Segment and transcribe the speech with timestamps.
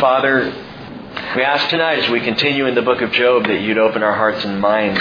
[0.00, 0.50] Father,
[1.36, 4.14] we ask tonight as we continue in the book of Job that you'd open our
[4.14, 4.98] hearts and minds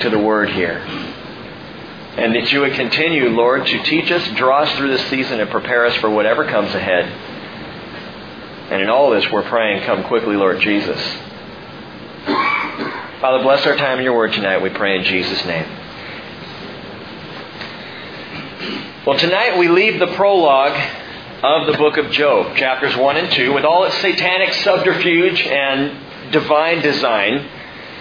[0.00, 0.78] to the word here.
[2.16, 5.50] And that you would continue, Lord, to teach us, draw us through this season, and
[5.50, 7.04] prepare us for whatever comes ahead.
[8.72, 10.98] And in all this, we're praying, come quickly, Lord Jesus.
[13.20, 15.66] Father, bless our time in your word tonight, we pray in Jesus' name.
[19.06, 21.00] Well, tonight we leave the prologue
[21.42, 26.32] of the book of Job, chapters 1 and 2, with all its satanic subterfuge and
[26.32, 27.48] divine design.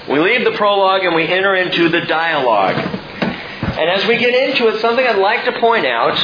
[0.10, 2.76] We leave the prologue and we enter into the dialogue.
[2.76, 6.18] And as we get into it, something I'd like to point out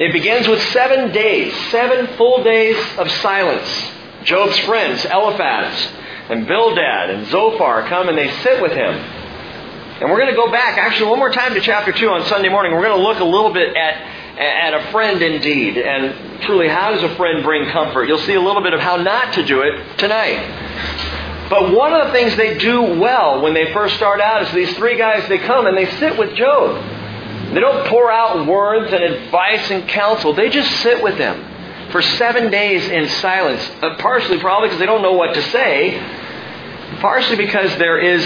[0.00, 3.68] it begins with seven days, seven full days of silence.
[4.24, 5.88] Job's friends, Eliphaz
[6.30, 8.94] and Bildad and Zophar, come and they sit with him.
[8.94, 12.48] And we're going to go back, actually, one more time to chapter 2 on Sunday
[12.48, 12.72] morning.
[12.72, 15.76] We're going to look a little bit at at a friend indeed.
[15.76, 18.04] And truly, how does a friend bring comfort?
[18.04, 21.48] You'll see a little bit of how not to do it tonight.
[21.50, 24.72] But one of the things they do well when they first start out is these
[24.76, 26.82] three guys, they come and they sit with Job.
[27.52, 30.32] They don't pour out words and advice and counsel.
[30.32, 31.44] They just sit with him
[31.90, 33.68] for seven days in silence.
[33.82, 35.98] Uh, partially, probably because they don't know what to say.
[37.00, 38.24] Partially because there is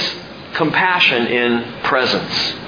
[0.52, 2.63] compassion in presence.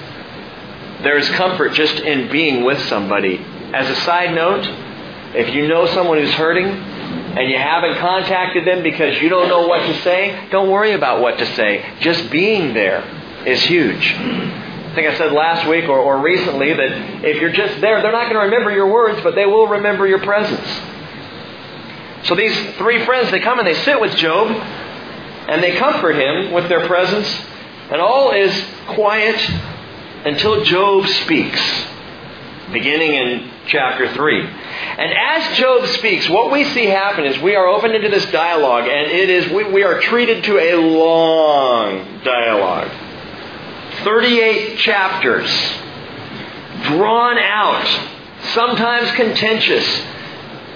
[1.02, 3.38] There's comfort just in being with somebody.
[3.72, 4.66] As a side note,
[5.34, 9.66] if you know someone who's hurting and you haven't contacted them because you don't know
[9.66, 11.84] what to say, don't worry about what to say.
[12.00, 13.02] Just being there
[13.46, 14.14] is huge.
[14.16, 18.12] I think I said last week or, or recently that if you're just there, they're
[18.12, 20.66] not going to remember your words, but they will remember your presence.
[22.26, 26.52] So these three friends, they come and they sit with Job and they comfort him
[26.52, 27.28] with their presence,
[27.90, 28.52] and all is
[28.88, 29.38] quiet
[30.26, 31.60] until Job speaks,
[32.72, 34.40] beginning in chapter 3.
[34.40, 38.88] And as Job speaks, what we see happen is we are opened into this dialogue,
[38.88, 42.90] and it is we, we are treated to a long dialogue.
[44.02, 45.48] 38 chapters,
[46.82, 47.86] drawn out,
[48.52, 50.02] sometimes contentious,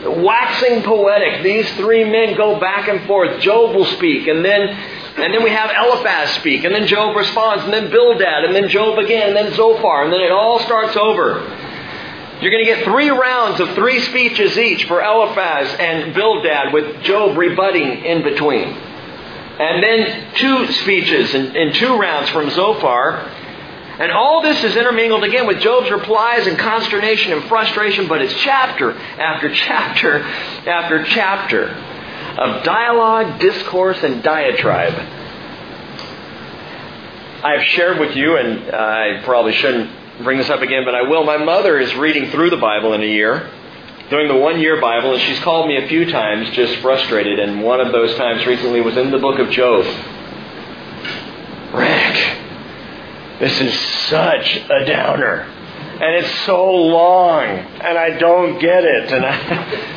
[0.04, 1.42] waxing poetic.
[1.42, 3.40] These three men go back and forth.
[3.40, 7.64] Job will speak, and then and then we have Eliphaz speak, and then Job responds,
[7.64, 10.96] and then Bildad, and then Job again, and then Zophar, and then it all starts
[10.96, 11.40] over.
[12.40, 17.02] You're going to get three rounds of three speeches each for Eliphaz and Bildad, with
[17.02, 18.68] Job rebutting in between.
[18.68, 23.16] And then two speeches in, in two rounds from Zophar.
[23.98, 28.32] And all this is intermingled again with Job's replies and consternation and frustration, but it's
[28.40, 31.89] chapter after chapter after chapter
[32.40, 34.94] of dialogue, discourse, and diatribe.
[37.44, 39.90] I've shared with you, and I probably shouldn't
[40.22, 41.24] bring this up again, but I will.
[41.24, 43.50] My mother is reading through the Bible in a year,
[44.08, 47.62] doing the one year Bible, and she's called me a few times just frustrated, and
[47.62, 49.84] one of those times recently was in the book of Job.
[51.74, 52.38] Rick,
[53.38, 53.78] this is
[54.08, 55.59] such a downer
[56.00, 59.12] and it's so long, and I don't get it.
[59.12, 59.36] And I,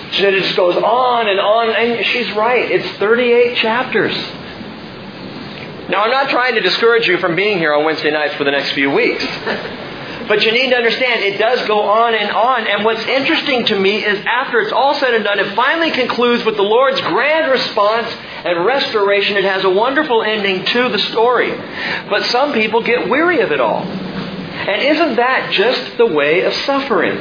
[0.11, 2.69] it just goes on and on, and she's right.
[2.69, 4.13] It's 38 chapters.
[5.89, 8.51] Now, I'm not trying to discourage you from being here on Wednesday nights for the
[8.51, 9.25] next few weeks.
[10.27, 12.65] But you need to understand it does go on and on.
[12.65, 16.45] And what's interesting to me is after it's all said and done, it finally concludes
[16.45, 18.07] with the Lord's grand response
[18.45, 19.35] and restoration.
[19.35, 21.51] It has a wonderful ending to the story.
[22.09, 23.83] But some people get weary of it all.
[24.53, 27.17] And isn't that just the way of suffering?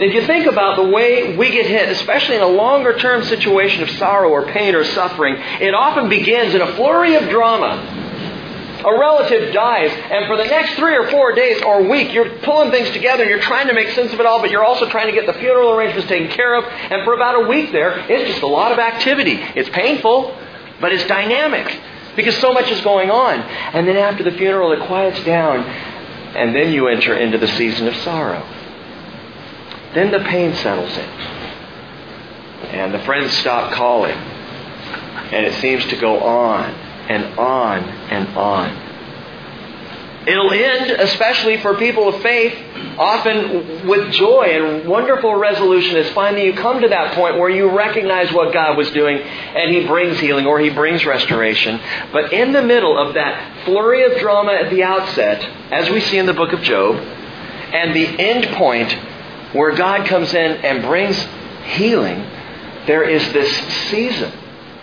[0.00, 3.82] If you think about the way we get hit, especially in a longer term situation
[3.82, 8.04] of sorrow or pain or suffering, it often begins in a flurry of drama.
[8.84, 12.70] A relative dies, and for the next three or four days or week, you're pulling
[12.70, 15.08] things together and you're trying to make sense of it all, but you're also trying
[15.08, 16.64] to get the funeral arrangements taken care of.
[16.64, 19.32] And for about a week there, it's just a lot of activity.
[19.56, 20.32] It's painful,
[20.80, 21.76] but it's dynamic
[22.14, 23.40] because so much is going on.
[23.40, 25.64] And then after the funeral, it quiets down,
[26.38, 28.42] and then you enter into the season of sorrow.
[29.94, 31.10] Then the pain settles in.
[32.70, 34.16] And the friends stop calling.
[34.16, 36.70] And it seems to go on
[37.08, 38.87] and on and on.
[40.26, 42.54] It'll end, especially for people of faith,
[42.98, 47.70] often with joy and wonderful resolution as finally you come to that point where you
[47.70, 51.80] recognize what God was doing and He brings healing or He brings restoration.
[52.12, 56.18] But in the middle of that flurry of drama at the outset, as we see
[56.18, 58.92] in the book of Job, and the end point
[59.52, 61.16] where God comes in and brings
[61.64, 62.18] healing,
[62.86, 63.50] there is this
[63.90, 64.32] season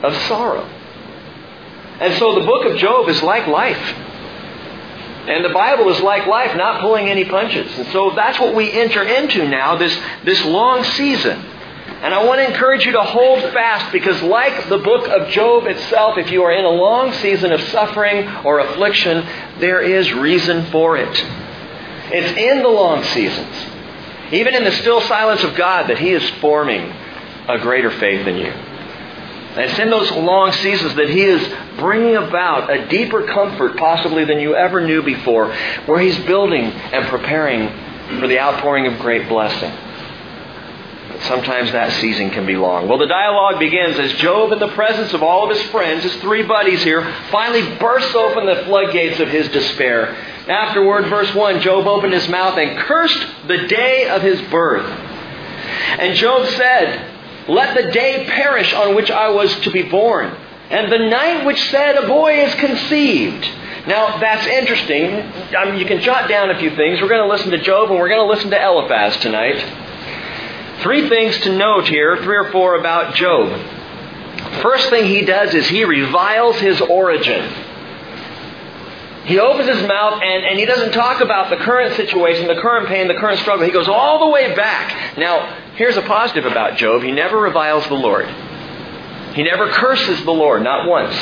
[0.02, 0.64] of sorrow.
[2.00, 4.05] And so the book of Job is like life.
[5.28, 7.76] And the Bible is like life, not pulling any punches.
[7.78, 11.44] And so that's what we enter into now, this, this long season.
[12.02, 15.66] And I want to encourage you to hold fast because, like the book of Job
[15.66, 19.26] itself, if you are in a long season of suffering or affliction,
[19.60, 21.26] there is reason for it.
[22.12, 23.56] It's in the long seasons,
[24.32, 26.94] even in the still silence of God, that He is forming
[27.48, 28.54] a greater faith in you.
[29.56, 31.42] And it's in those long seasons that He is
[31.78, 35.56] bringing about a deeper comfort, possibly than you ever knew before,
[35.86, 37.70] where He's building and preparing
[38.20, 39.72] for the outpouring of great blessing.
[41.10, 42.90] But sometimes that season can be long.
[42.90, 46.16] Well, the dialogue begins as Job, in the presence of all of his friends, his
[46.18, 50.14] three buddies here, finally bursts open the floodgates of his despair.
[50.50, 54.86] Afterward, verse 1, Job opened his mouth and cursed the day of his birth.
[54.86, 57.15] And Job said,
[57.48, 60.36] Let the day perish on which I was to be born,
[60.70, 63.48] and the night which said, A boy is conceived.
[63.88, 65.14] Now, that's interesting.
[65.56, 67.00] I mean, you can jot down a few things.
[67.00, 69.64] We're going to listen to Job and we're going to listen to Eliphaz tonight.
[70.82, 73.62] Three things to note here, three or four about Job.
[74.62, 77.48] First thing he does is he reviles his origin.
[79.26, 82.88] He opens his mouth and, and he doesn't talk about the current situation, the current
[82.88, 83.66] pain, the current struggle.
[83.66, 85.18] He goes all the way back.
[85.18, 87.04] Now, here's a positive about Job.
[87.04, 88.28] He never reviles the Lord.
[89.36, 91.14] He never curses the Lord, not once.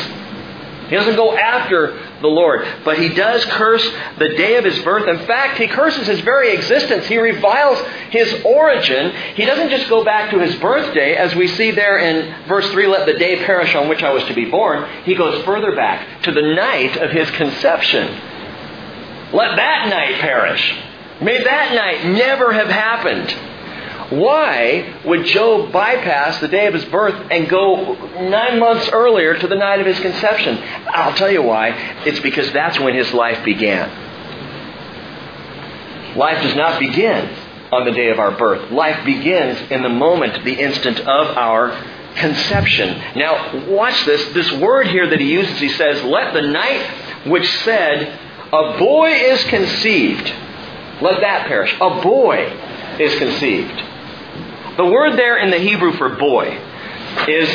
[0.90, 2.68] He doesn't go after the Lord.
[2.86, 3.84] But he does curse
[4.20, 5.08] the day of his birth.
[5.08, 7.08] In fact, he curses his very existence.
[7.08, 7.80] He reviles
[8.12, 9.12] his origin.
[9.36, 12.88] He doesn't just go back to his birthday, as we see there in verse 3,
[12.88, 14.88] let the day perish on which I was to be born.
[15.04, 18.08] He goes further back to the night of his conception.
[19.34, 20.76] Let that night perish.
[21.22, 23.53] May that night never have happened.
[24.20, 27.94] Why would Job bypass the day of his birth and go
[28.30, 30.58] nine months earlier to the night of his conception?
[30.88, 31.70] I'll tell you why.
[32.06, 33.90] It's because that's when his life began.
[36.16, 37.28] Life does not begin
[37.72, 38.72] on the day of our birth.
[38.72, 41.72] Life begins in the moment, the instant of our
[42.16, 42.90] conception.
[43.16, 44.34] Now, watch this.
[44.34, 46.86] This word here that he uses, he says, Let the night
[47.26, 48.20] which said,
[48.54, 50.32] A boy is conceived,
[51.02, 51.74] let that perish.
[51.82, 52.46] A boy
[53.00, 53.93] is conceived.
[54.76, 56.60] The word there in the Hebrew for boy
[57.28, 57.48] is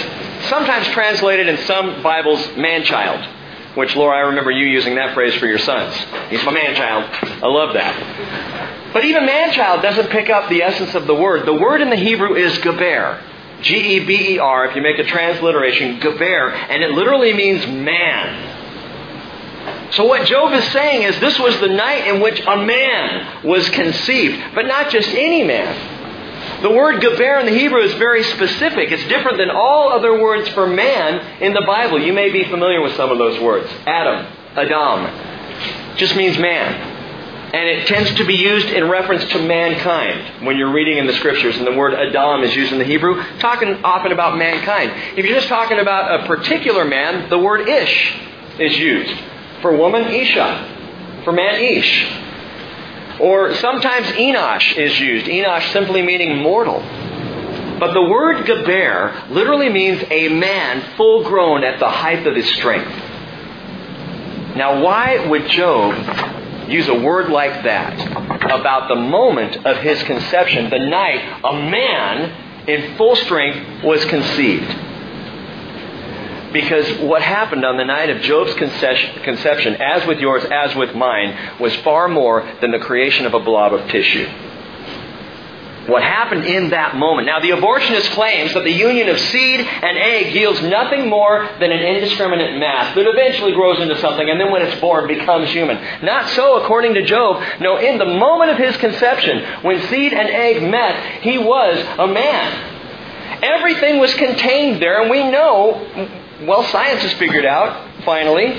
[0.48, 3.26] sometimes translated in some Bibles man child,
[3.74, 5.96] which, Laura, I remember you using that phrase for your sons.
[6.30, 7.10] He's my man child.
[7.42, 8.92] I love that.
[8.92, 11.44] But even man child doesn't pick up the essence of the word.
[11.44, 13.20] The word in the Hebrew is geber.
[13.62, 17.66] G E B E R, if you make a transliteration, geber, and it literally means
[17.66, 19.90] man.
[19.90, 23.68] So what Job is saying is this was the night in which a man was
[23.70, 25.97] conceived, but not just any man.
[26.62, 28.90] The word geber in the Hebrew is very specific.
[28.90, 32.00] It's different than all other words for man in the Bible.
[32.00, 33.70] You may be familiar with some of those words.
[33.86, 36.96] Adam, Adam, just means man.
[37.54, 41.14] And it tends to be used in reference to mankind when you're reading in the
[41.14, 41.56] scriptures.
[41.56, 44.92] And the word Adam is used in the Hebrew, talking often about mankind.
[45.16, 48.14] If you're just talking about a particular man, the word Ish
[48.58, 49.18] is used.
[49.62, 51.22] For woman, Isha.
[51.24, 52.27] For man, Ish.
[53.20, 55.26] Or sometimes Enosh is used.
[55.26, 56.80] Enosh simply meaning mortal.
[57.78, 62.48] But the word Geber literally means a man full grown at the height of his
[62.56, 62.90] strength.
[64.56, 67.94] Now, why would Job use a word like that
[68.50, 74.87] about the moment of his conception, the night a man in full strength was conceived?
[76.52, 81.58] Because what happened on the night of Job's conception, as with yours, as with mine,
[81.60, 84.26] was far more than the creation of a blob of tissue.
[85.88, 87.26] What happened in that moment.
[87.26, 91.72] Now, the abortionist claims that the union of seed and egg yields nothing more than
[91.72, 95.78] an indiscriminate mass that eventually grows into something and then when it's born becomes human.
[96.04, 97.42] Not so according to Job.
[97.60, 102.06] No, in the moment of his conception, when seed and egg met, he was a
[102.06, 102.74] man.
[103.42, 105.86] Everything was contained there, and we know
[106.46, 108.52] well, science has figured out, finally,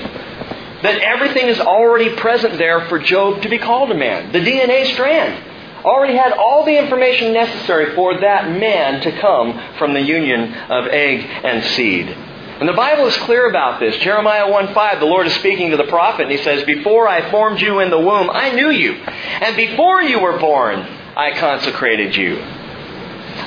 [0.82, 4.32] that everything is already present there for Job to be called a man.
[4.32, 5.46] The DNA strand
[5.84, 10.86] already had all the information necessary for that man to come from the union of
[10.88, 12.08] egg and seed.
[12.08, 13.96] And the Bible is clear about this.
[13.96, 17.30] Jeremiah 1 5, the Lord is speaking to the prophet, and he says, Before I
[17.30, 18.92] formed you in the womb, I knew you.
[18.92, 20.80] And before you were born,
[21.16, 22.36] I consecrated you.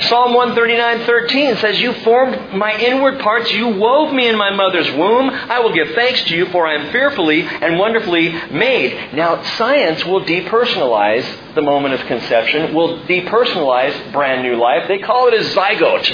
[0.08, 5.30] Psalm 139:13 says, "You formed my inward parts; you wove me in my mother's womb.
[5.50, 10.06] I will give thanks to you, for I am fearfully and wonderfully made." Now, science
[10.06, 14.88] will depersonalize the moment of conception, will depersonalize brand new life.
[14.88, 16.14] They call it a zygote.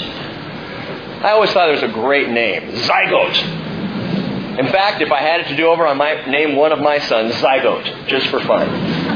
[1.22, 3.42] I always thought it was a great name, zygote.
[4.58, 6.98] In fact, if I had it to do over, I might name one of my
[6.98, 9.09] sons zygote, just for fun.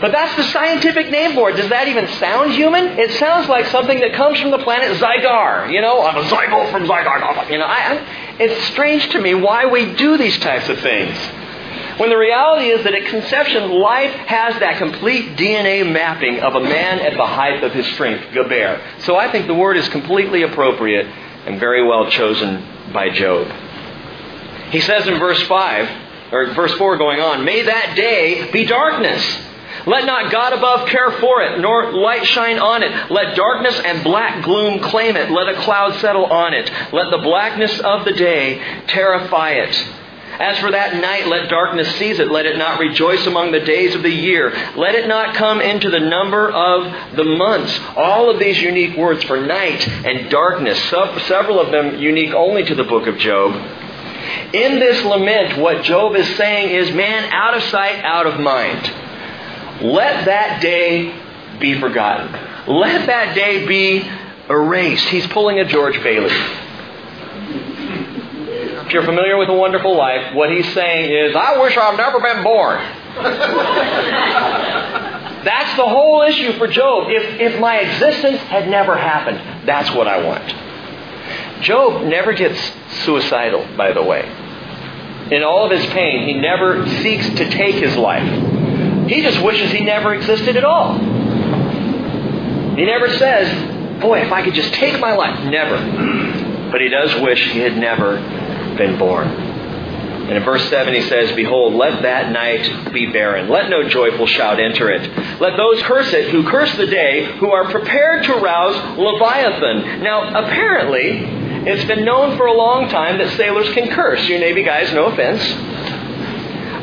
[0.00, 1.56] But that's the scientific name for it.
[1.56, 2.98] Does that even sound human?
[2.98, 5.72] It sounds like something that comes from the planet Zygar.
[5.72, 7.50] You know, I'm a zygote from Zygar.
[7.50, 11.16] You know, I, I, it's strange to me why we do these types of things.
[11.98, 16.60] When the reality is that at conception, life has that complete DNA mapping of a
[16.60, 18.80] man at the height of his strength, Geber.
[19.00, 22.62] So I think the word is completely appropriate and very well chosen
[22.92, 23.50] by Job.
[24.70, 29.24] He says in verse 5, or verse 4 going on, May that day be darkness.
[29.86, 33.10] Let not God above care for it, nor light shine on it.
[33.10, 35.30] Let darkness and black gloom claim it.
[35.30, 36.68] Let a cloud settle on it.
[36.92, 39.86] Let the blackness of the day terrify it.
[40.38, 42.30] As for that night, let darkness seize it.
[42.30, 44.52] Let it not rejoice among the days of the year.
[44.76, 47.78] Let it not come into the number of the months.
[47.96, 50.78] All of these unique words for night and darkness,
[51.26, 53.54] several of them unique only to the book of Job.
[54.52, 58.92] In this lament, what Job is saying is, man, out of sight, out of mind.
[59.82, 61.14] Let that day
[61.58, 62.32] be forgotten.
[62.66, 64.08] Let that day be
[64.48, 65.08] erased.
[65.08, 66.34] He's pulling a George Bailey.
[68.86, 72.20] If you're familiar with A Wonderful Life, what he's saying is, I wish I've never
[72.20, 72.80] been born.
[75.44, 77.08] that's the whole issue for Job.
[77.08, 80.65] If, if my existence had never happened, that's what I want.
[81.62, 82.60] Job never gets
[83.04, 84.22] suicidal, by the way.
[85.30, 89.08] In all of his pain, he never seeks to take his life.
[89.08, 90.98] He just wishes he never existed at all.
[92.76, 95.42] He never says, Boy, if I could just take my life.
[95.44, 96.70] Never.
[96.70, 98.16] But he does wish he had never
[98.76, 99.26] been born.
[99.28, 103.48] And in verse 7 he says, Behold, let that night be barren.
[103.48, 105.40] Let no joyful shout enter it.
[105.40, 110.02] Let those curse it who curse the day, who are prepared to rouse Leviathan.
[110.02, 114.26] Now, apparently, it's been known for a long time that sailors can curse.
[114.28, 115.42] You Navy guys, no offense.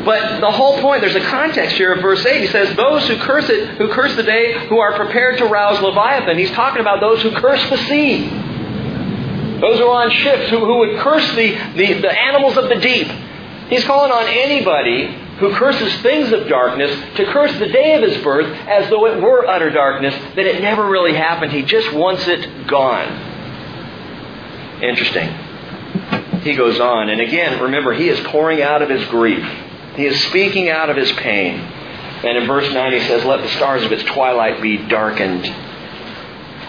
[0.05, 2.41] But the whole point, there's a context here of verse 8.
[2.41, 5.81] He says, Those who curse it, who curse the day, who are prepared to rouse
[5.81, 6.37] Leviathan.
[6.37, 8.27] He's talking about those who curse the sea.
[9.61, 12.75] Those who are on ships who, who would curse the, the, the animals of the
[12.75, 13.07] deep.
[13.69, 18.21] He's calling on anybody who curses things of darkness to curse the day of his
[18.21, 21.53] birth as though it were utter darkness, that it never really happened.
[21.53, 23.32] He just wants it gone.
[24.83, 25.29] Interesting.
[26.41, 29.45] He goes on, and again, remember, he is pouring out of his grief.
[29.95, 31.59] He is speaking out of his pain.
[31.59, 35.51] And in verse 9 he says, Let the stars of its twilight be darkened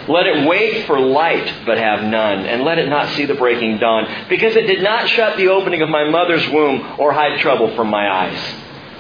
[0.09, 3.79] let it wait for light, but have none, and let it not see the breaking
[3.79, 7.75] dawn, because it did not shut the opening of my mother's womb or hide trouble
[7.75, 8.39] from my eyes.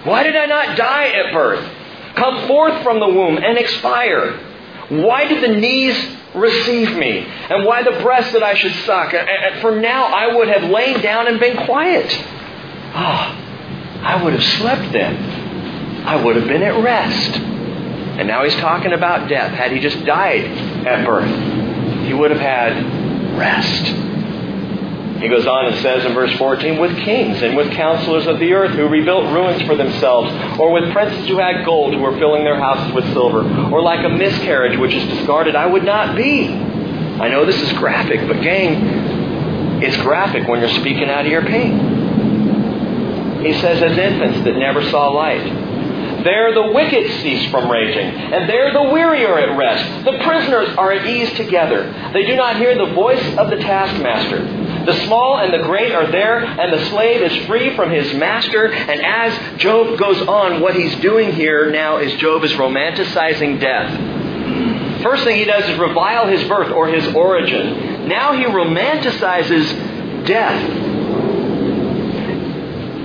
[0.04, 1.64] Why did I not die at birth?
[2.14, 4.38] Come forth from the womb and expire.
[4.88, 5.96] Why did the knees
[6.34, 7.20] receive me?
[7.20, 9.12] And why the breast that I should suck?
[9.60, 12.12] For now I would have lain down and been quiet.
[12.96, 16.04] Ah, oh, I would have slept then.
[16.06, 17.36] I would have been at rest.
[18.16, 19.52] And now he's talking about death.
[19.52, 20.44] Had he just died
[20.86, 21.28] at birth,
[22.06, 24.03] he would have had rest.
[25.24, 28.52] He goes on and says in verse 14, with kings and with counselors of the
[28.52, 32.44] earth who rebuilt ruins for themselves, or with princes who had gold who were filling
[32.44, 33.40] their houses with silver,
[33.72, 36.50] or like a miscarriage which is discarded, I would not be.
[36.50, 41.40] I know this is graphic, but gang, it's graphic when you're speaking out of your
[41.40, 43.40] pain.
[43.46, 45.64] He says, as infants that never saw light
[46.24, 50.04] there the wicked cease from raging, and there the weary are at rest.
[50.06, 52.10] The prisoners are at ease together.
[52.14, 54.63] They do not hear the voice of the taskmaster.
[54.84, 58.72] The small and the great are there, and the slave is free from his master.
[58.72, 65.02] And as Job goes on, what he's doing here now is Job is romanticizing death.
[65.02, 68.08] First thing he does is revile his birth or his origin.
[68.08, 70.84] Now he romanticizes death.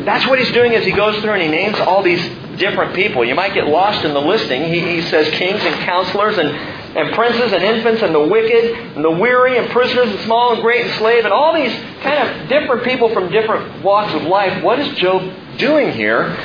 [0.06, 2.26] That's what he's doing as he goes through and he names all these
[2.58, 3.26] different people.
[3.26, 4.64] You might get lost in the listing.
[4.64, 6.50] He, he says kings and counselors and,
[6.96, 10.62] and princes and infants and the wicked and the weary and prisoners and small and
[10.62, 14.64] great and slave and all these kind of different people from different walks of life.
[14.64, 16.36] What is Job doing here?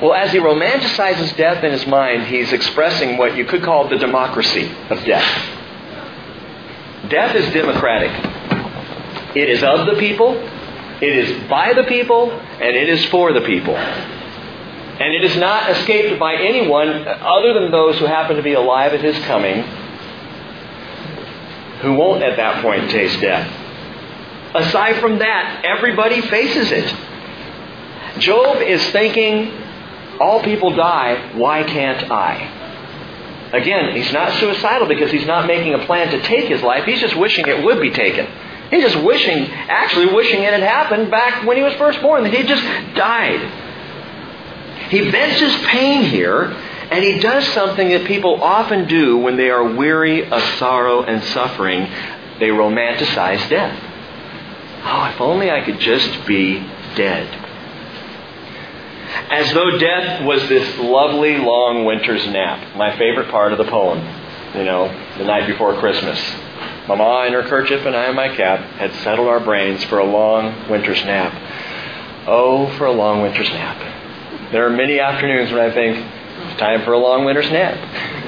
[0.00, 3.96] Well, as he romanticizes death in his mind, he's expressing what you could call the
[3.96, 5.58] democracy of death.
[7.08, 8.12] Death is democratic.
[9.34, 10.34] It is of the people,
[11.00, 13.74] it is by the people, and it is for the people.
[15.00, 18.92] And it is not escaped by anyone other than those who happen to be alive
[18.92, 19.62] at his coming,
[21.82, 23.48] who won't at that point taste death.
[24.54, 28.20] Aside from that, everybody faces it.
[28.20, 29.52] Job is thinking,
[30.18, 33.50] all people die, why can't I?
[33.52, 36.84] Again, he's not suicidal because he's not making a plan to take his life.
[36.84, 38.26] He's just wishing it would be taken.
[38.70, 42.34] He's just wishing, actually wishing it had happened back when he was first born, that
[42.34, 42.62] he just
[42.94, 43.67] died.
[44.90, 46.56] He vents his pain here,
[46.90, 51.22] And he does something that people often do when they are weary of sorrow and
[51.22, 51.82] suffering.
[52.40, 53.78] They romanticize death.
[54.84, 56.60] Oh, if only I could just be
[56.94, 57.26] dead.
[59.30, 62.74] As though death was this lovely long winter's nap.
[62.76, 63.98] My favorite part of the poem.
[64.54, 66.18] You know, the night before Christmas.
[66.88, 70.06] Mama in her kerchief and I in my cap had settled our brains for a
[70.06, 71.34] long winter's nap.
[72.26, 73.97] Oh, for a long winter's nap.
[74.52, 75.98] There are many afternoons when I think,
[76.46, 77.74] it's time for a long winter's nap.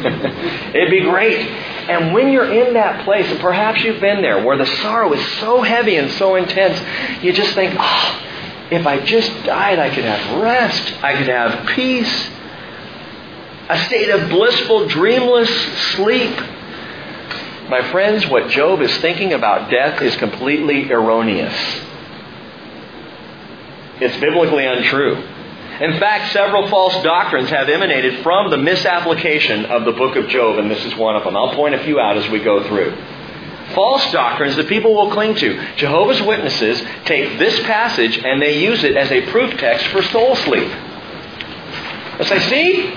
[0.74, 1.38] It'd be great.
[1.38, 5.26] And when you're in that place, and perhaps you've been there, where the sorrow is
[5.38, 6.78] so heavy and so intense,
[7.22, 8.22] you just think, oh,
[8.70, 11.02] if I just died, I could have rest.
[11.02, 12.28] I could have peace.
[13.68, 15.50] A state of blissful, dreamless
[15.94, 16.36] sleep.
[17.68, 21.54] My friends, what Job is thinking about death is completely erroneous.
[24.00, 25.22] It's biblically untrue.
[25.80, 30.58] In fact, several false doctrines have emanated from the misapplication of the book of Job,
[30.58, 31.34] and this is one of them.
[31.34, 32.94] I'll point a few out as we go through.
[33.74, 35.74] False doctrines that people will cling to.
[35.76, 40.36] Jehovah's Witnesses take this passage and they use it as a proof text for soul
[40.36, 40.70] sleep.
[42.18, 42.94] They say, see,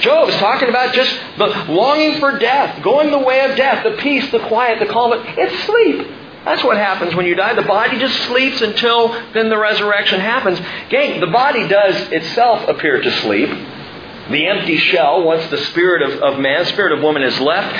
[0.00, 3.96] Job is talking about just the longing for death, going the way of death, the
[4.02, 5.12] peace, the quiet, the calm.
[5.14, 6.06] It's sleep.
[6.44, 7.54] That's what happens when you die.
[7.54, 10.58] The body just sleeps until then the resurrection happens.
[10.88, 13.48] Gang, the body does itself appear to sleep.
[14.30, 17.74] The empty shell, once the spirit of, of man, spirit of woman is left,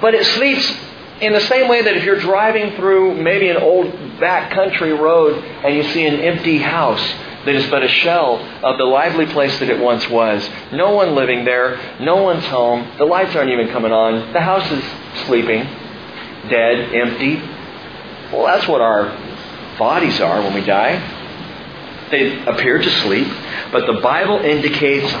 [0.00, 0.72] but it sleeps
[1.20, 3.90] in the same way that if you're driving through maybe an old
[4.20, 7.00] back country road and you see an empty house,
[7.46, 10.46] that is but a shell of the lively place that it once was.
[10.72, 14.70] No one living there, no one's home, the lights aren't even coming on, the house
[14.70, 14.84] is
[15.26, 15.62] sleeping,
[16.48, 17.55] dead, empty.
[18.32, 19.06] Well, that's what our
[19.78, 21.14] bodies are when we die.
[22.10, 23.28] They appear to sleep,
[23.72, 25.12] but the Bible indicates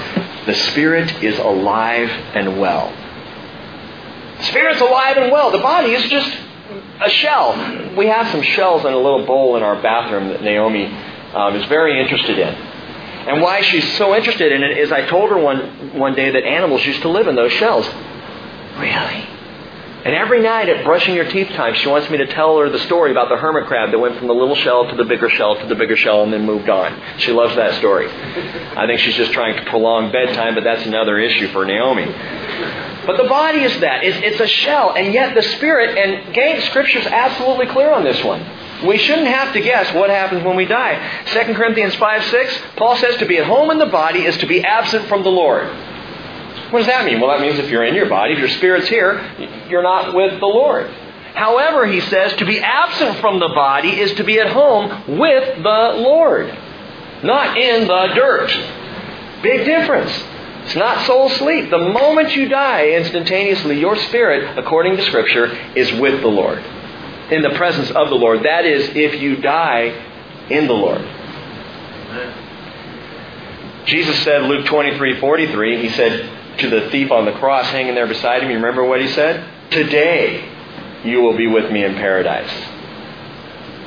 [0.46, 2.92] the spirit is alive and well.
[4.38, 5.50] The spirit's alive and well.
[5.50, 6.36] The body is just
[7.00, 7.94] a shell.
[7.96, 10.86] We have some shells in a little bowl in our bathroom that Naomi
[11.34, 12.54] um, is very interested in.
[12.54, 16.44] And why she's so interested in it is I told her one, one day that
[16.44, 17.86] animals used to live in those shells.
[18.78, 19.35] Really?
[20.06, 22.78] And every night at brushing your teeth time, she wants me to tell her the
[22.78, 25.56] story about the hermit crab that went from the little shell to the bigger shell
[25.56, 26.96] to the bigger shell and then moved on.
[27.18, 28.08] She loves that story.
[28.08, 32.04] I think she's just trying to prolong bedtime, but that's another issue for Naomi.
[33.04, 34.04] But the body is that.
[34.04, 38.22] It's, it's a shell, and yet the spirit, and again, Scripture's absolutely clear on this
[38.22, 38.46] one.
[38.86, 41.24] We shouldn't have to guess what happens when we die.
[41.32, 44.46] 2 Corinthians 5 6, Paul says to be at home in the body is to
[44.46, 45.95] be absent from the Lord.
[46.70, 47.20] What does that mean?
[47.20, 49.20] Well, that means if you're in your body, if your spirit's here,
[49.68, 50.90] you're not with the Lord.
[51.34, 55.56] However, he says to be absent from the body is to be at home with
[55.62, 56.46] the Lord,
[57.22, 59.42] not in the dirt.
[59.42, 60.10] Big difference.
[60.64, 61.70] It's not soul sleep.
[61.70, 66.58] The moment you die, instantaneously, your spirit, according to Scripture, is with the Lord
[67.30, 68.44] in the presence of the Lord.
[68.44, 71.02] That is, if you die in the Lord.
[73.86, 78.06] Jesus said, Luke 23 43, He said to the thief on the cross hanging there
[78.06, 79.48] beside him, you remember what He said?
[79.70, 80.52] Today
[81.04, 82.50] you will be with me in paradise.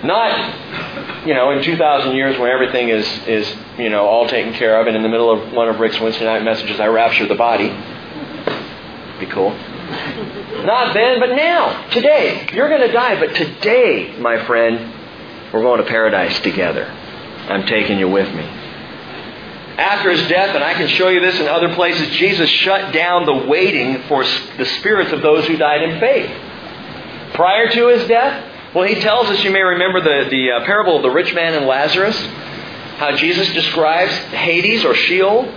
[0.04, 4.80] Not, you know, in 2,000 years when everything is, is, you know, all taken care
[4.80, 7.36] of, and in the middle of one of Rick's Wednesday night messages, I rapture the
[7.36, 7.68] body.
[9.20, 9.52] Be cool.
[10.64, 11.90] Not then, but now.
[11.90, 12.48] Today.
[12.54, 14.94] You're going to die, but today, my friend,
[15.54, 16.86] we're going to paradise together.
[16.86, 18.59] I'm taking you with me.
[19.80, 23.26] After his death, and I can show you this in other places, Jesus shut down
[23.26, 24.26] the waiting for
[24.58, 26.30] the spirits of those who died in faith.
[27.34, 30.98] Prior to his death, well, he tells us, you may remember the, the uh, parable
[30.98, 32.18] of the rich man and Lazarus,
[32.98, 35.50] how Jesus describes Hades or Sheol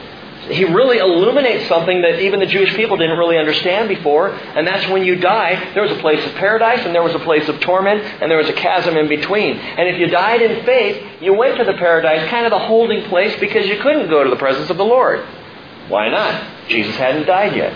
[0.52, 4.88] he really illuminates something that even the Jewish people didn't really understand before, and that's
[4.90, 7.60] when you die, there was a place of paradise, and there was a place of
[7.60, 9.56] torment, and there was a chasm in between.
[9.56, 13.08] And if you died in faith, you went to the paradise, kind of the holding
[13.08, 15.24] place, because you couldn't go to the presence of the Lord.
[15.88, 16.68] Why not?
[16.68, 17.72] Jesus hadn't died yet.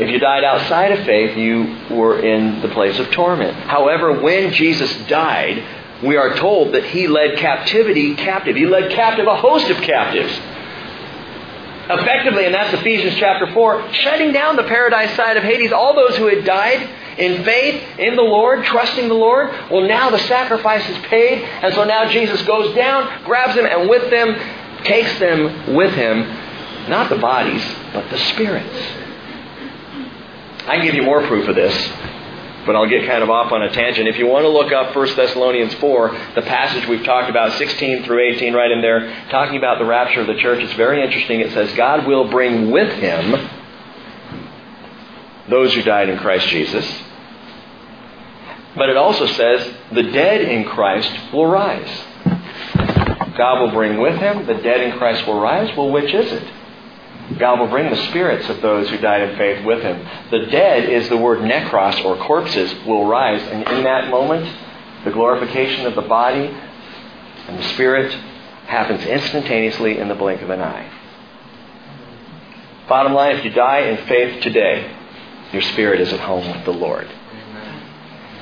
[0.00, 3.54] If you died outside of faith, you were in the place of torment.
[3.54, 8.54] However, when Jesus died, we are told that he led captivity captive.
[8.54, 10.40] He led captive a host of captives
[11.90, 15.72] effectively, and that's Ephesians chapter 4, shutting down the paradise side of Hades.
[15.72, 20.10] All those who had died in faith in the Lord, trusting the Lord, well, now
[20.10, 24.34] the sacrifice is paid, and so now Jesus goes down, grabs them, and with them,
[24.84, 26.20] takes them with him,
[26.88, 28.76] not the bodies, but the spirits.
[30.66, 31.74] I can give you more proof of this.
[32.68, 34.06] But I'll get kind of off on a tangent.
[34.08, 38.04] If you want to look up 1 Thessalonians 4, the passage we've talked about, 16
[38.04, 41.40] through 18, right in there, talking about the rapture of the church, it's very interesting.
[41.40, 43.48] It says, God will bring with him
[45.48, 46.84] those who died in Christ Jesus.
[48.76, 52.04] But it also says, the dead in Christ will rise.
[53.34, 55.74] God will bring with him, the dead in Christ will rise.
[55.74, 56.44] Well, which is it?
[57.36, 60.06] God will bring the spirits of those who died in faith with him.
[60.30, 63.42] The dead is the word necros, or corpses, will rise.
[63.42, 64.50] And in that moment,
[65.04, 66.46] the glorification of the body
[67.48, 68.12] and the spirit
[68.66, 70.90] happens instantaneously in the blink of an eye.
[72.88, 74.94] Bottom line, if you die in faith today,
[75.52, 77.08] your spirit is at home with the Lord.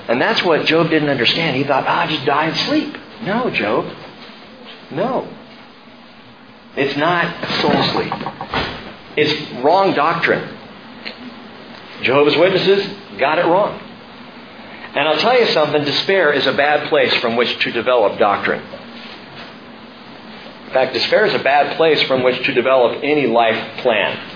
[0.09, 1.57] And that's what Job didn't understand.
[1.57, 2.97] He thought, ah, oh, just die and sleep.
[3.23, 3.93] No, Job.
[4.93, 5.29] No.
[6.77, 8.76] It's not soul sleep.
[9.17, 10.57] It's wrong doctrine.
[12.03, 12.87] Jehovah's Witnesses
[13.19, 13.81] got it wrong.
[14.95, 18.63] And I'll tell you something despair is a bad place from which to develop doctrine.
[20.67, 24.33] In fact, despair is a bad place from which to develop any life plan.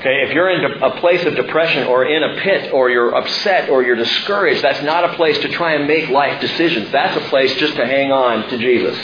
[0.00, 3.70] Okay, if you're in a place of depression or in a pit or you're upset
[3.70, 6.90] or you're discouraged, that's not a place to try and make life decisions.
[6.90, 8.98] That's a place just to hang on to Jesus.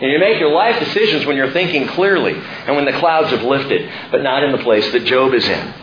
[0.00, 3.42] And you make your life decisions when you're thinking clearly and when the clouds have
[3.42, 5.74] lifted, but not in the place that Job is in.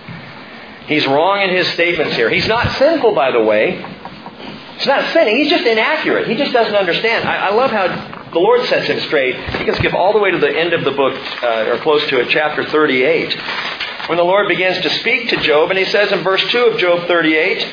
[0.87, 2.29] He's wrong in his statements here.
[2.29, 3.83] He's not sinful, by the way.
[4.77, 5.37] He's not sinning.
[5.37, 6.27] He's just inaccurate.
[6.27, 7.27] He just doesn't understand.
[7.27, 9.35] I, I love how the Lord sets him straight.
[9.35, 12.07] You can skip all the way to the end of the book, uh, or close
[12.07, 13.33] to it, chapter 38,
[14.07, 16.79] when the Lord begins to speak to Job, and he says in verse 2 of
[16.79, 17.67] Job 38,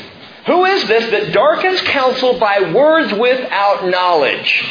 [0.47, 4.65] Who is this that darkens counsel by words without knowledge?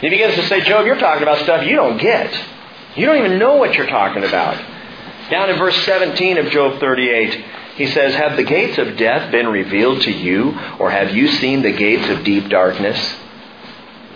[0.00, 2.32] He begins to say, Job, you're talking about stuff you don't get.
[2.96, 4.56] You don't even know what you're talking about.
[5.30, 7.44] Down in verse 17 of Job 38,
[7.76, 11.62] he says, Have the gates of death been revealed to you, or have you seen
[11.62, 13.16] the gates of deep darkness?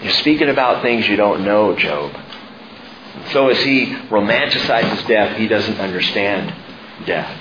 [0.02, 2.14] You're speaking about things you don't know, Job.
[3.32, 6.52] So as he romanticizes death, he doesn't understand
[7.06, 7.40] death.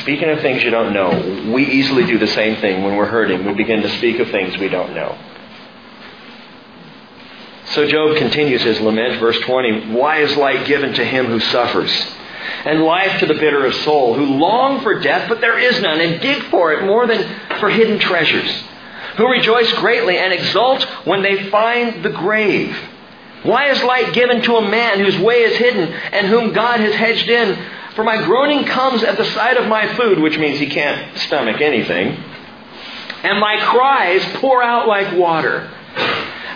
[0.00, 3.44] Speaking of things you don't know, we easily do the same thing when we're hurting.
[3.44, 5.18] We begin to speak of things we don't know.
[7.72, 9.92] So Job continues his lament, verse 20.
[9.92, 11.90] Why is light given to him who suffers?
[12.66, 16.00] And life to the bitter of soul, who long for death, but there is none,
[16.00, 17.26] and dig for it more than
[17.60, 18.62] for hidden treasures,
[19.16, 22.76] who rejoice greatly and exult when they find the grave.
[23.42, 26.94] Why is light given to a man whose way is hidden and whom God has
[26.94, 27.58] hedged in?
[27.94, 31.60] For my groaning comes at the sight of my food, which means he can't stomach
[31.62, 32.22] anything,
[33.22, 35.70] and my cries pour out like water.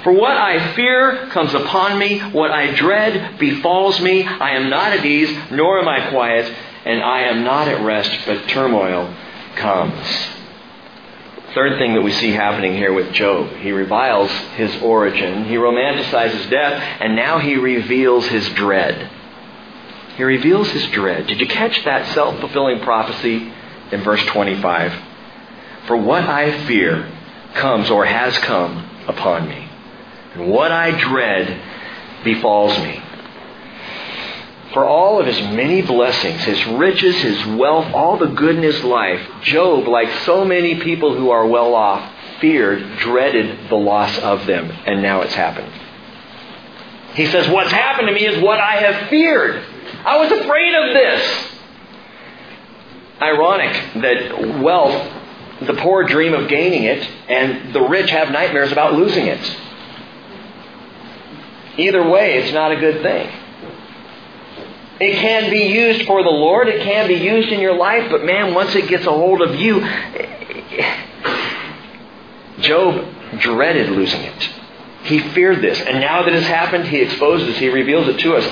[0.03, 4.25] For what I fear comes upon me, what I dread befalls me.
[4.25, 6.53] I am not at ease, nor am I quiet,
[6.85, 9.13] and I am not at rest, but turmoil
[9.57, 10.07] comes.
[11.55, 16.51] Third thing that we see happening here with Job, he reviles his origin, he romanticizes
[16.51, 19.11] death, and now he reveals his dread.
[20.17, 21.27] He reveals his dread.
[21.27, 23.53] Did you catch that self fulfilling prophecy
[23.91, 24.93] in verse 25?
[25.87, 27.11] For what I fear
[27.55, 29.66] comes or has come upon me
[30.37, 33.03] and what I dread befalls me.
[34.73, 38.85] For all of his many blessings, his riches, his wealth, all the good in his
[38.85, 44.45] life, Job, like so many people who are well off, feared, dreaded the loss of
[44.45, 45.73] them, and now it's happened.
[47.15, 49.65] He says, What's happened to me is what I have feared.
[50.05, 51.53] I was afraid of this.
[53.23, 55.13] Ironic that wealth,
[55.63, 59.41] the poor dream of gaining it, and the rich have nightmares about losing it.
[61.79, 63.31] Either way, it's not a good thing.
[64.99, 68.25] It can be used for the Lord, it can be used in your life, but
[68.25, 69.81] man, once it gets a hold of you,
[72.61, 73.07] Job
[73.39, 74.51] dreaded losing it.
[75.05, 75.79] He feared this.
[75.81, 78.45] And now that it's happened, he exposes, he reveals it to us.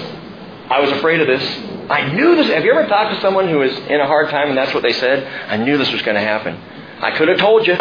[0.70, 1.42] I was afraid of this.
[1.90, 2.46] I knew this.
[2.48, 4.82] Have you ever talked to someone who is in a hard time and that's what
[4.82, 5.26] they said?
[5.50, 6.56] I knew this was going to happen.
[7.00, 7.76] I could have told you.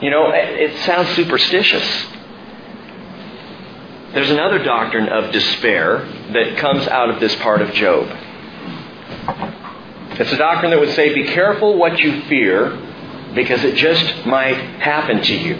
[0.00, 2.06] You know, it sounds superstitious.
[4.16, 5.98] There's another doctrine of despair
[6.32, 8.08] that comes out of this part of Job.
[10.18, 12.70] It's a doctrine that would say, be careful what you fear
[13.34, 15.56] because it just might happen to you.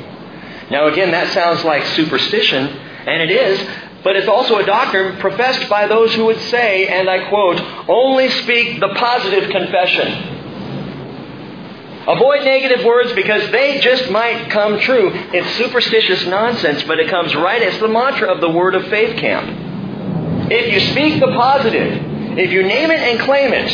[0.71, 3.61] Now, again, that sounds like superstition, and it is,
[4.03, 8.31] but it's also a doctrine professed by those who would say, and I quote, only
[8.31, 10.46] speak the positive confession.
[12.09, 15.11] Avoid negative words because they just might come true.
[15.13, 17.61] It's superstitious nonsense, but it comes right.
[17.61, 19.51] It's the mantra of the Word of Faith camp.
[20.51, 23.73] If you speak the positive, if you name it and claim it,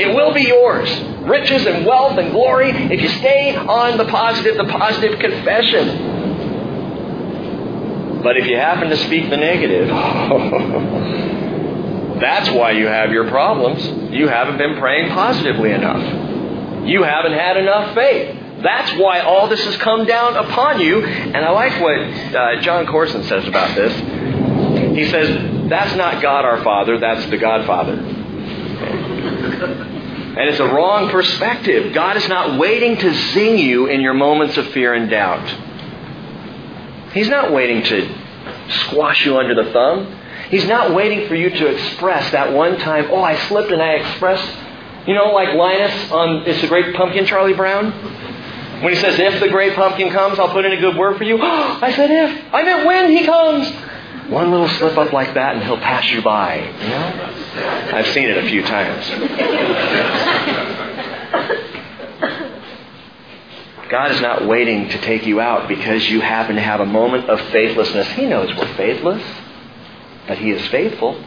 [0.00, 0.90] it will be yours.
[1.24, 6.10] riches and wealth and glory if you stay on the positive, the positive confession.
[8.22, 9.88] But if you happen to speak the negative,
[12.20, 13.84] that's why you have your problems.
[14.12, 16.33] You haven't been praying positively enough.
[16.84, 18.62] You haven't had enough faith.
[18.62, 21.04] That's why all this has come down upon you.
[21.04, 21.98] And I like what
[22.34, 23.92] uh, Jon Courson says about this.
[24.96, 27.94] He says, that's not God our Father, that's the Godfather.
[30.36, 31.92] And it's a wrong perspective.
[31.94, 35.48] God is not waiting to zing you in your moments of fear and doubt.
[37.12, 38.18] He's not waiting to
[38.86, 40.20] squash you under the thumb.
[40.50, 43.92] He's not waiting for you to express that one time, oh, I slipped and I
[43.92, 44.50] expressed,
[45.06, 47.92] you know, like Linus on It's a Great Pumpkin, Charlie Brown?
[48.82, 51.24] When he says, if the great pumpkin comes, I'll put in a good word for
[51.24, 51.38] you.
[51.40, 52.54] I said if.
[52.54, 53.70] I meant when he comes.
[54.30, 56.56] One little slip up like that and he'll pass you by.
[56.56, 57.96] You know?
[57.96, 59.06] I've seen it a few times.
[63.90, 67.30] God is not waiting to take you out because you happen to have a moment
[67.30, 68.08] of faithlessness.
[68.08, 69.22] He knows we're faithless,
[70.26, 71.22] but He is faithful.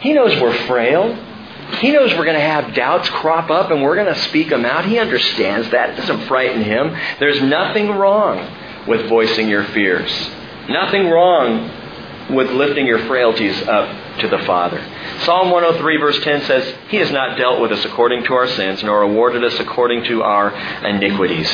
[0.00, 1.16] He knows we're frail.
[1.76, 4.64] He knows we're going to have doubts crop up and we're going to speak them
[4.64, 4.84] out.
[4.84, 5.90] He understands that.
[5.90, 6.96] It doesn't frighten him.
[7.20, 10.10] There's nothing wrong with voicing your fears.
[10.68, 11.70] Nothing wrong
[12.34, 14.84] with lifting your frailties up to the Father.
[15.20, 18.82] Psalm 103, verse 10 says, He has not dealt with us according to our sins,
[18.82, 20.52] nor awarded us according to our
[20.86, 21.48] iniquities.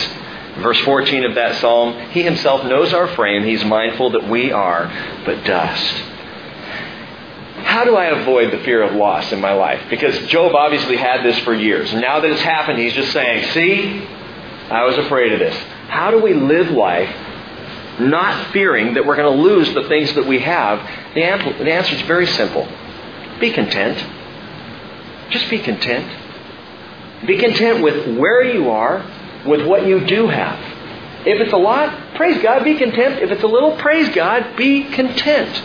[0.58, 3.44] Verse 14 of that psalm, He Himself knows our frame.
[3.44, 4.86] He's mindful that we are
[5.24, 6.13] but dust.
[7.64, 9.82] How do I avoid the fear of loss in my life?
[9.88, 11.92] Because Job obviously had this for years.
[11.94, 14.06] Now that it's happened, he's just saying, See,
[14.70, 15.56] I was afraid of this.
[15.88, 17.08] How do we live life
[17.98, 20.78] not fearing that we're going to lose the things that we have?
[21.14, 22.68] The, answer is very simple
[23.40, 23.98] be content.
[25.30, 27.26] Just be content.
[27.26, 29.04] Be content with where you are,
[29.46, 30.58] with what you do have.
[31.26, 33.20] If it's a lot, praise God, be content.
[33.20, 35.62] If it's a little, praise God, be content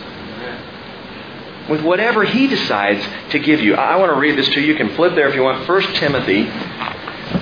[1.70, 3.76] with whatever He decides to give you.
[3.76, 4.66] I want to read this to you.
[4.66, 5.66] You can flip there if you want.
[5.66, 6.44] 1 Timothy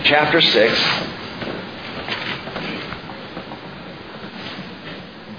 [0.05, 0.81] chapter 6.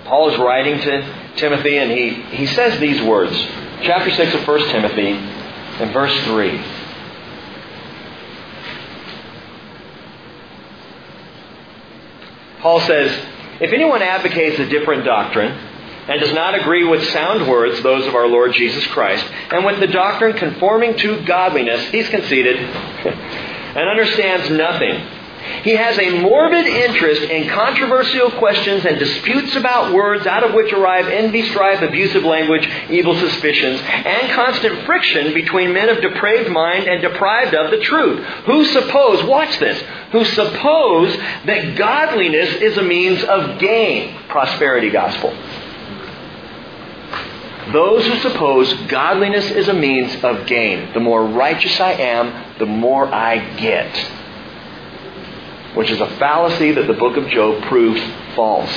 [0.05, 3.35] Paul is writing to Timothy, and he, he says these words
[3.83, 6.61] chapter 6 of 1 Timothy, and verse 3.
[12.59, 13.11] Paul says,
[13.61, 15.68] If anyone advocates a different doctrine
[16.09, 19.79] and does not agree with sound words, those of our Lord Jesus Christ, and with
[19.79, 22.57] the doctrine conforming to godliness, he's conceited
[23.75, 25.01] and understands nothing
[25.63, 30.71] he has a morbid interest in controversial questions and disputes about words out of which
[30.71, 36.87] arrive envy, strife, abusive language, evil suspicions, and constant friction between men of depraved mind
[36.87, 42.83] and deprived of the truth, who suppose, watch this, who suppose that godliness is a
[42.83, 44.15] means of gain.
[44.27, 45.35] Prosperity gospel.
[47.71, 50.93] Those who suppose godliness is a means of gain.
[50.93, 53.95] The more righteous I am, the more I get
[55.75, 58.01] which is a fallacy that the book of Job proves
[58.35, 58.73] false.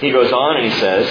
[0.00, 1.08] He goes on and he says,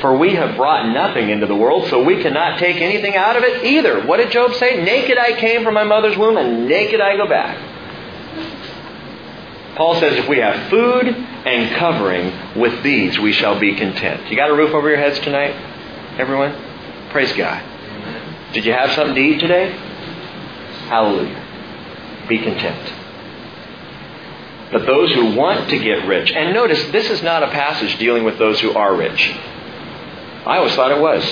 [0.00, 3.42] For we have brought nothing into the world, so we cannot take anything out of
[3.42, 4.04] it either.
[4.06, 4.82] What did Job say?
[4.82, 7.71] Naked I came from my mother's womb, and naked I go back.
[9.76, 14.30] Paul says if we have food and covering, with these we shall be content.
[14.30, 15.54] You got a roof over your heads tonight,
[16.18, 16.52] everyone?
[17.10, 17.62] Praise God.
[18.52, 19.72] Did you have something to eat today?
[20.88, 22.26] Hallelujah.
[22.28, 22.92] Be content.
[24.72, 28.24] But those who want to get rich, and notice this is not a passage dealing
[28.24, 29.30] with those who are rich.
[30.44, 31.24] I always thought it was.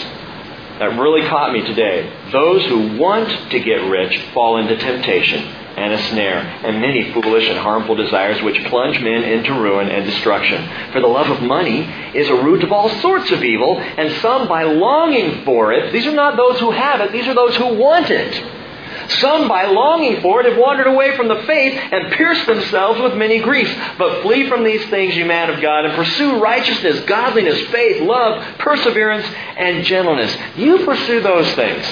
[0.79, 2.11] That really caught me today.
[2.33, 7.49] Those who want to get rich fall into temptation and a snare, and many foolish
[7.49, 10.69] and harmful desires which plunge men into ruin and destruction.
[10.93, 11.83] For the love of money
[12.15, 16.07] is a root of all sorts of evil, and some by longing for it, these
[16.07, 18.61] are not those who have it, these are those who want it
[19.09, 23.15] some, by longing for it, have wandered away from the faith and pierced themselves with
[23.15, 23.75] many griefs.
[23.99, 28.43] But flee from these things, you man of God, and pursue righteousness, godliness, faith, love,
[28.59, 30.37] perseverance, and gentleness.
[30.57, 31.85] You pursue those things.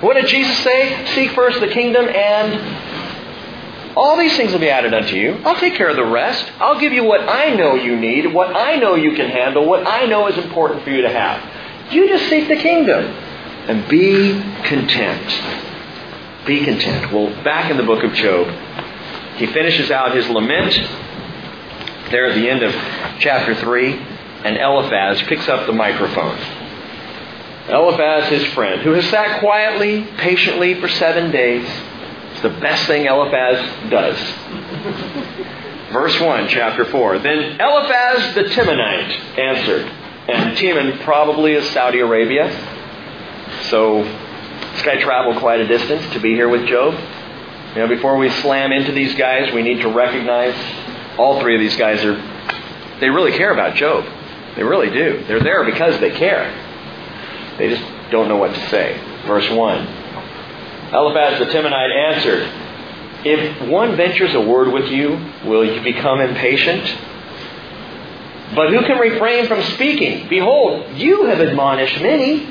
[0.00, 1.06] What did Jesus say?
[1.14, 2.93] Seek first the kingdom and
[3.96, 5.34] all these things will be added unto you.
[5.44, 6.50] I'll take care of the rest.
[6.58, 9.86] I'll give you what I know you need, what I know you can handle, what
[9.86, 11.92] I know is important for you to have.
[11.92, 14.32] You just seek the kingdom and be
[14.64, 16.46] content.
[16.46, 17.12] Be content.
[17.12, 18.48] Well, back in the book of Job,
[19.36, 20.74] he finishes out his lament
[22.10, 22.72] there at the end of
[23.18, 23.92] chapter 3,
[24.44, 26.38] and Eliphaz picks up the microphone.
[27.68, 31.66] Eliphaz, his friend, who has sat quietly, patiently for seven days,
[32.44, 34.18] the best thing Eliphaz does.
[35.90, 37.18] Verse 1, chapter 4.
[37.20, 39.86] Then Eliphaz the Temanite answered.
[40.28, 42.50] And Teman probably is Saudi Arabia.
[43.70, 46.94] So this guy traveled quite a distance to be here with Job.
[47.74, 50.54] You know, before we slam into these guys, we need to recognize
[51.18, 52.16] all three of these guys are,
[53.00, 54.04] they really care about Job.
[54.56, 55.24] They really do.
[55.26, 56.52] They're there because they care.
[57.56, 59.00] They just don't know what to say.
[59.26, 59.93] Verse 1.
[60.92, 62.48] Eliphaz the Temanite answered,
[63.24, 66.82] If one ventures a word with you, will you become impatient?
[68.54, 70.28] But who can refrain from speaking?
[70.28, 72.46] Behold, you have admonished many,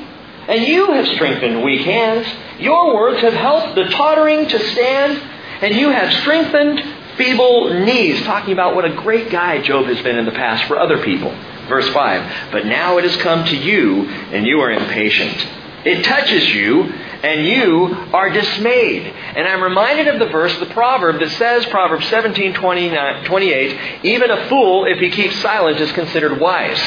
[0.48, 2.26] and you have strengthened weak hands.
[2.58, 5.22] Your words have helped the tottering to stand,
[5.62, 6.82] and you have strengthened
[7.16, 8.20] feeble knees.
[8.22, 11.30] Talking about what a great guy Job has been in the past for other people.
[11.68, 15.46] Verse 5 But now it has come to you, and you are impatient.
[15.84, 19.06] It touches you, and you are dismayed.
[19.06, 24.48] And I'm reminded of the verse, the proverb that says, Proverbs 17 28, even a
[24.48, 26.80] fool, if he keeps silent, is considered wise.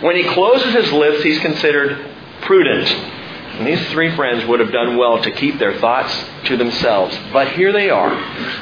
[0.00, 2.06] When he closes his lips, he's considered
[2.42, 2.88] prudent.
[2.88, 6.12] And these three friends would have done well to keep their thoughts
[6.46, 7.16] to themselves.
[7.32, 8.12] But here they are,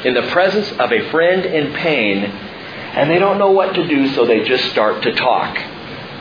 [0.06, 4.08] in the presence of a friend in pain, and they don't know what to do,
[4.14, 5.56] so they just start to talk.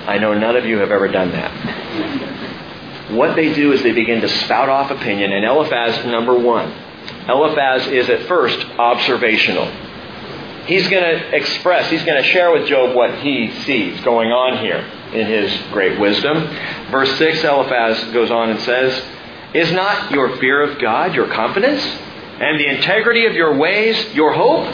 [0.07, 2.38] I know none of you have ever done that.
[3.09, 6.71] What they do is they begin to spout off opinion, and Eliphaz, number one.
[7.27, 9.65] Eliphaz is at first observational.
[10.67, 14.63] He's going to express, he's going to share with Job what he sees going on
[14.63, 16.43] here in his great wisdom.
[16.91, 19.03] Verse 6, Eliphaz goes on and says,
[19.55, 21.81] Is not your fear of God your confidence?
[21.83, 24.67] And the integrity of your ways your hope?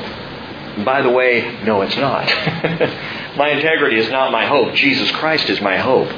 [0.84, 2.26] By the way, no, it's not.
[3.38, 4.74] my integrity is not my hope.
[4.74, 6.10] Jesus Christ is my hope.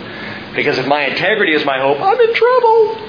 [0.56, 3.08] Because if my integrity is my hope, I'm in trouble.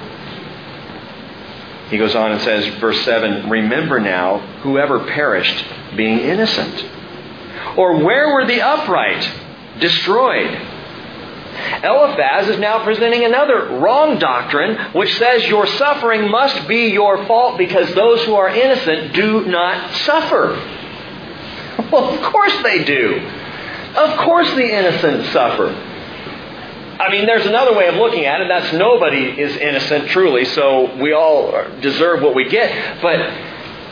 [1.90, 5.64] He goes on and says, verse 7 Remember now whoever perished
[5.96, 6.84] being innocent.
[7.76, 9.28] Or where were the upright?
[9.80, 10.66] Destroyed.
[11.82, 17.58] Eliphaz is now presenting another wrong doctrine which says your suffering must be your fault
[17.58, 20.54] because those who are innocent do not suffer.
[21.90, 23.18] Well, of course they do.
[23.96, 25.87] Of course the innocent suffer.
[26.98, 28.48] I mean, there's another way of looking at it.
[28.48, 33.00] That's nobody is innocent truly, so we all deserve what we get.
[33.00, 33.18] But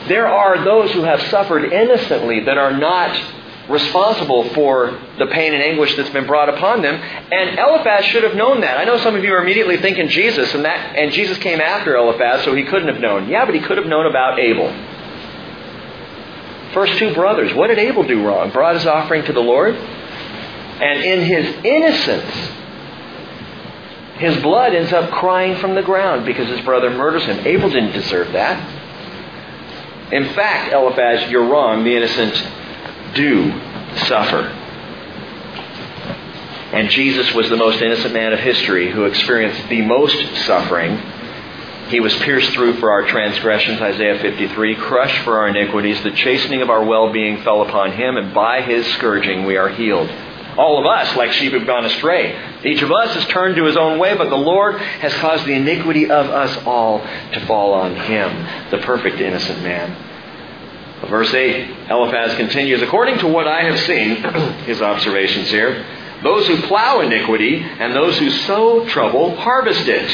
[0.07, 3.15] there are those who have suffered innocently that are not
[3.69, 6.95] responsible for the pain and anguish that's been brought upon them.
[6.95, 8.77] And Eliphaz should have known that.
[8.77, 11.95] I know some of you are immediately thinking Jesus, and that and Jesus came after
[11.95, 13.29] Eliphaz, so he couldn't have known.
[13.29, 14.67] Yeah, but he could have known about Abel.
[16.73, 18.51] First two brothers, what did Abel do wrong?
[18.51, 19.75] Brought his offering to the Lord.
[19.75, 22.51] And in his innocence,
[24.19, 27.45] his blood ends up crying from the ground because his brother murders him.
[27.45, 28.57] Abel didn't deserve that.
[30.11, 31.83] In fact, Eliphaz, you're wrong.
[31.83, 33.51] The innocent do
[34.05, 34.53] suffer.
[36.73, 40.99] And Jesus was the most innocent man of history who experienced the most suffering
[41.89, 46.01] he was pierced through for our transgressions, Isaiah 53, crushed for our iniquities.
[46.03, 49.69] The chastening of our well being fell upon him, and by his scourging we are
[49.69, 50.09] healed.
[50.57, 52.35] All of us, like sheep, have gone astray.
[52.65, 55.53] Each of us has turned to his own way, but the Lord has caused the
[55.53, 59.95] iniquity of us all to fall on him, the perfect innocent man.
[61.09, 64.15] Verse 8, Eliphaz continues, According to what I have seen,
[64.65, 65.85] his observations here,
[66.23, 70.11] those who plow iniquity and those who sow trouble harvest it.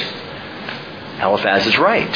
[1.21, 2.13] Eliphaz is right.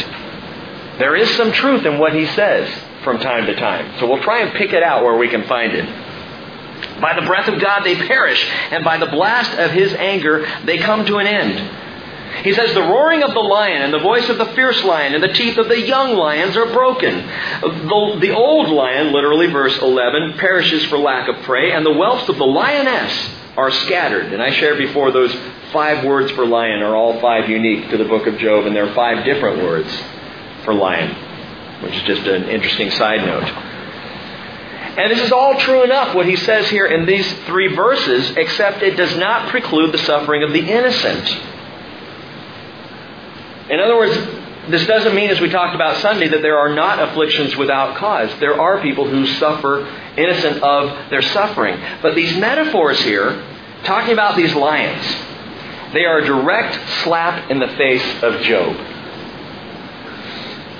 [0.99, 2.69] There is some truth in what he says
[3.03, 3.99] from time to time.
[3.99, 6.06] So we'll try and pick it out where we can find it.
[7.01, 10.77] By the breath of God they perish, and by the blast of his anger they
[10.77, 11.85] come to an end.
[12.43, 15.23] He says, The roaring of the lion and the voice of the fierce lion and
[15.23, 17.25] the teeth of the young lions are broken.
[17.61, 22.29] The, the old lion, literally, verse 11, perishes for lack of prey, and the whelps
[22.29, 24.33] of the lioness are scattered.
[24.33, 25.35] And I shared before those
[25.73, 28.87] five words for lion are all five unique to the book of Job, and there
[28.87, 29.91] are five different words
[30.63, 31.15] for lion,
[31.81, 33.66] which is just an interesting side note.
[34.97, 38.81] And this is all true enough, what he says here in these three verses, except
[38.81, 41.29] it does not preclude the suffering of the innocent.
[43.69, 44.17] In other words,
[44.69, 48.31] this doesn't mean, as we talked about Sunday, that there are not afflictions without cause.
[48.39, 49.87] There are people who suffer
[50.17, 51.79] innocent of their suffering.
[52.01, 53.45] But these metaphors here,
[53.83, 55.05] talking about these lions,
[55.93, 58.75] they are a direct slap in the face of Job.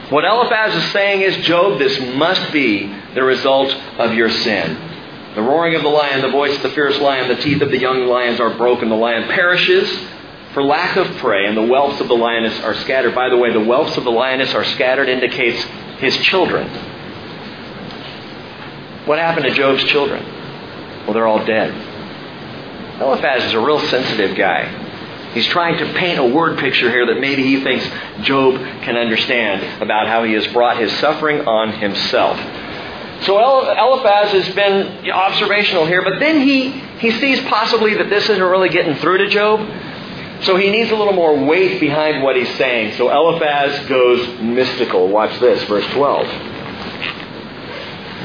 [0.10, 4.78] What Eliphaz is saying is, Job, this must be the result of your sin.
[5.36, 7.78] The roaring of the lion, the voice of the fierce lion, the teeth of the
[7.78, 8.90] young lions are broken.
[8.90, 9.90] The lion perishes
[10.54, 13.14] for lack of prey, and the whelps of the lioness are scattered.
[13.14, 15.62] By the way, the whelps of the lioness are scattered indicates
[16.00, 16.68] his children.
[19.06, 20.24] What happened to Job's children?
[21.06, 21.70] Well, they're all dead.
[23.02, 24.87] Eliphaz is a real sensitive guy.
[25.34, 27.86] He's trying to paint a word picture here that maybe he thinks
[28.26, 32.38] Job can understand about how he has brought his suffering on himself.
[33.24, 36.70] So Eliphaz has been observational here, but then he,
[37.00, 39.60] he sees possibly that this isn't really getting through to Job.
[40.44, 42.96] So he needs a little more weight behind what he's saying.
[42.96, 45.08] So Eliphaz goes mystical.
[45.08, 46.28] Watch this, verse 12.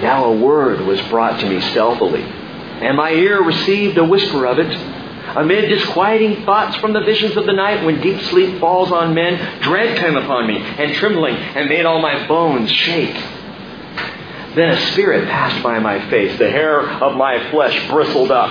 [0.02, 4.58] Now a word was brought to me stealthily, and my ear received a whisper of
[4.58, 5.01] it.
[5.36, 9.62] Amid disquieting thoughts from the visions of the night, when deep sleep falls on men,
[9.62, 13.14] dread came upon me, and trembling, and made all my bones shake.
[14.54, 16.38] Then a spirit passed by my face.
[16.38, 18.50] The hair of my flesh bristled up.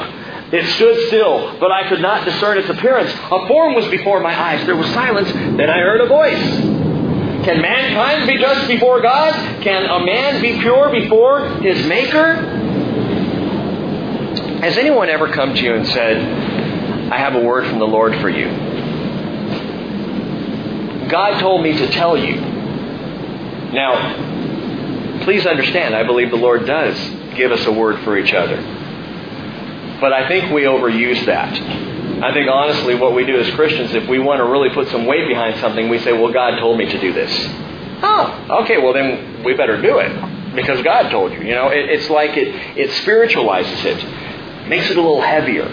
[0.52, 3.12] It stood still, but I could not discern its appearance.
[3.14, 4.66] A form was before my eyes.
[4.66, 5.32] There was silence.
[5.32, 6.44] Then I heard a voice.
[7.46, 9.34] Can mankind be just before God?
[9.62, 12.71] Can a man be pure before his Maker?
[14.62, 16.18] Has anyone ever come to you and said,
[17.12, 18.46] I have a word from the Lord for you?
[21.10, 22.36] God told me to tell you.
[23.74, 26.96] Now, please understand, I believe the Lord does
[27.36, 28.58] give us a word for each other.
[30.00, 31.60] But I think we overuse that.
[32.24, 35.08] I think honestly, what we do as Christians, if we want to really put some
[35.08, 37.32] weight behind something, we say, well, God told me to do this.
[38.04, 41.40] Oh, okay, well, then we better do it because God told you.
[41.40, 44.21] You know, it, it's like it, it spiritualizes it,
[44.72, 45.68] makes it a little heavier.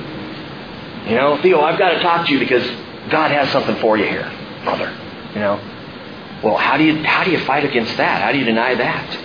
[1.08, 2.66] You know, Theo, I've got to talk to you because
[3.10, 4.30] God has something for you here,
[4.64, 4.90] brother.
[5.34, 8.22] You know, well, how do you how do you fight against that?
[8.22, 9.24] How do you deny that?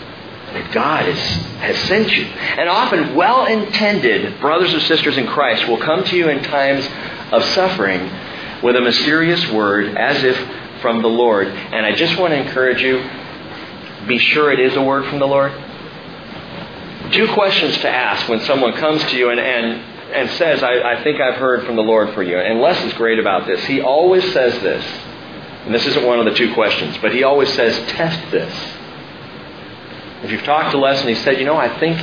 [0.53, 2.25] that God is, has sent you.
[2.25, 6.87] And often, well intended brothers or sisters in Christ will come to you in times
[7.31, 8.11] of suffering
[8.61, 10.37] with a mysterious word as if
[10.81, 11.47] from the Lord.
[11.47, 13.03] And I just want to encourage you
[14.07, 15.51] be sure it is a word from the Lord.
[17.13, 19.81] Two questions to ask when someone comes to you and, and,
[20.13, 22.37] and says, I, I think I've heard from the Lord for you.
[22.37, 23.63] And Les is great about this.
[23.65, 24.83] He always says this.
[25.65, 28.53] And this isn't one of the two questions, but he always says, test this.
[30.23, 31.97] If you've talked to Les and he said, you know, I think,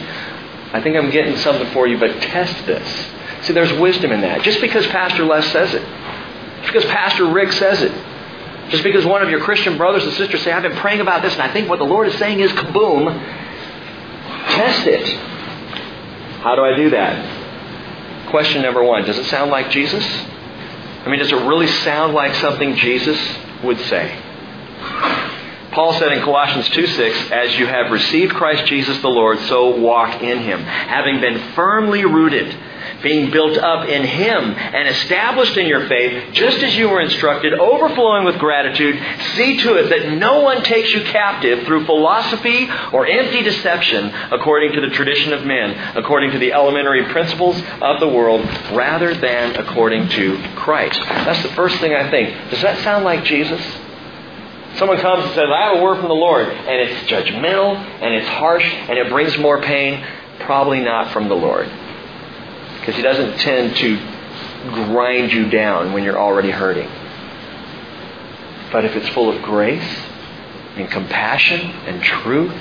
[0.73, 3.07] I think I'm getting something for you, but test this.
[3.43, 4.43] See, there's wisdom in that.
[4.43, 5.83] Just because Pastor Les says it,
[6.63, 7.93] just because Pastor Rick says it,
[8.71, 11.33] just because one of your Christian brothers and sisters say, I've been praying about this
[11.33, 13.50] and I think what the Lord is saying is kaboom,
[14.51, 15.07] test it.
[16.43, 18.29] How do I do that?
[18.31, 20.05] Question number one Does it sound like Jesus?
[20.05, 23.19] I mean, does it really sound like something Jesus
[23.63, 24.19] would say?
[25.73, 29.77] Paul said in Colossians 2 6, As you have received Christ Jesus the Lord, so
[29.77, 32.53] walk in him, having been firmly rooted,
[33.03, 37.55] being built up in him, and established in your faith, just as you were instructed,
[37.55, 39.01] overflowing with gratitude.
[39.35, 44.73] See to it that no one takes you captive through philosophy or empty deception, according
[44.73, 49.57] to the tradition of men, according to the elementary principles of the world, rather than
[49.57, 51.01] according to Christ.
[51.01, 52.51] That's the first thing I think.
[52.51, 53.61] Does that sound like Jesus?
[54.77, 58.15] Someone comes and says, I have a word from the Lord, and it's judgmental, and
[58.15, 60.07] it's harsh, and it brings more pain.
[60.41, 61.69] Probably not from the Lord.
[62.81, 63.97] Because He doesn't tend to
[64.71, 66.89] grind you down when you're already hurting.
[68.73, 69.99] But if it's full of grace
[70.77, 72.55] and compassion and truth,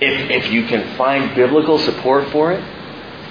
[0.00, 2.62] if, if you can find biblical support for it,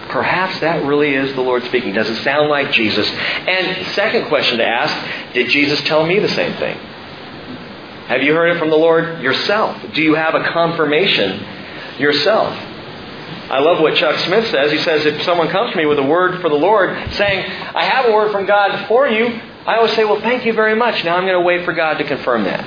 [0.10, 1.93] perhaps that really is the Lord speaking.
[1.93, 3.10] Does it sound like Jesus?
[3.10, 6.78] And second question to ask, did Jesus tell me the same thing?
[8.08, 9.82] Have you heard it from the Lord yourself?
[9.93, 11.45] Do you have a confirmation
[11.99, 12.54] yourself?
[13.49, 14.71] I love what Chuck Smith says.
[14.71, 17.83] He says, if someone comes to me with a word for the Lord saying, I
[17.83, 19.27] have a word from God for you,
[19.65, 21.03] I always say, well, thank you very much.
[21.03, 22.63] Now I'm going to wait for God to confirm that.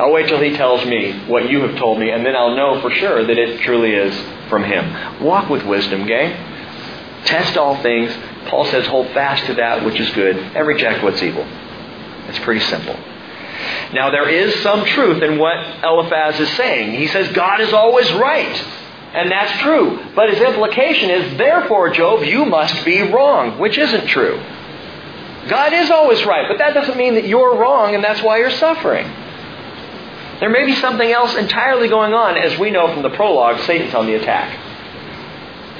[0.00, 2.80] I'll wait till He tells me what you have told me, and then I'll know
[2.80, 4.14] for sure that it truly is
[4.48, 5.24] from Him.
[5.24, 6.36] Walk with wisdom, gang.
[7.24, 8.14] Test all things.
[8.46, 11.44] Paul says, hold fast to that which is good and reject what's evil.
[12.28, 12.94] It's pretty simple.
[13.92, 16.98] Now, there is some truth in what Eliphaz is saying.
[16.98, 18.64] He says God is always right.
[19.14, 19.98] And that's true.
[20.14, 24.36] But his implication is, therefore, Job, you must be wrong, which isn't true.
[25.48, 28.50] God is always right, but that doesn't mean that you're wrong and that's why you're
[28.50, 29.06] suffering.
[30.40, 32.36] There may be something else entirely going on.
[32.36, 34.56] As we know from the prologue, Satan's on the attack.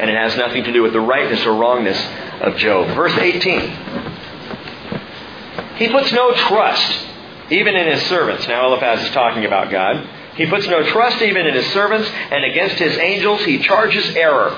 [0.01, 1.99] And it has nothing to do with the rightness or wrongness
[2.41, 2.95] of Job.
[2.95, 3.61] Verse 18.
[5.77, 7.07] He puts no trust
[7.51, 8.49] even in his servants.
[8.49, 10.09] Now Eliphaz is talking about God.
[10.39, 14.51] He puts no trust even in his servants, and against his angels he charges error.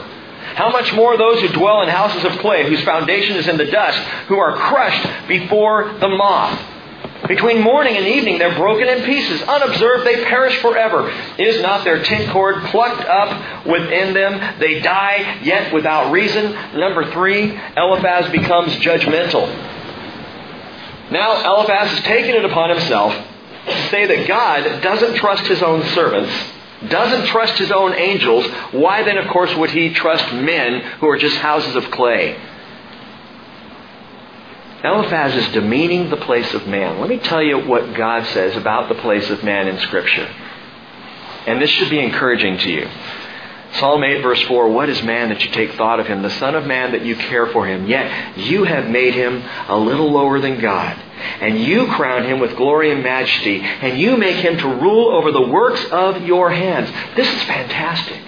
[0.55, 3.64] How much more those who dwell in houses of clay, whose foundation is in the
[3.64, 6.61] dust, who are crushed before the moth?
[7.26, 9.41] Between morning and evening, they're broken in pieces.
[9.43, 11.11] Unobserved, they perish forever.
[11.39, 14.59] Is not their tent cord plucked up within them?
[14.59, 16.53] They die, yet without reason.
[16.78, 19.49] Number three, Eliphaz becomes judgmental.
[21.11, 23.14] Now, Eliphaz has taken it upon himself
[23.91, 26.33] say that God doesn't trust his own servants,
[26.89, 28.47] doesn't trust his own angels.
[28.73, 32.37] Why then, of course, would he trust men who are just houses of clay?
[34.83, 37.01] Eliphaz is demeaning the place of man.
[37.01, 40.27] Let me tell you what God says about the place of man in Scripture.
[41.47, 42.89] And this should be encouraging to you.
[43.75, 46.23] Psalm 8, verse 4 What is man that you take thought of him?
[46.23, 47.87] The Son of Man that you care for him.
[47.87, 50.97] Yet you have made him a little lower than God.
[51.41, 53.61] And you crown him with glory and majesty.
[53.61, 56.91] And you make him to rule over the works of your hands.
[57.14, 58.21] This is fantastic.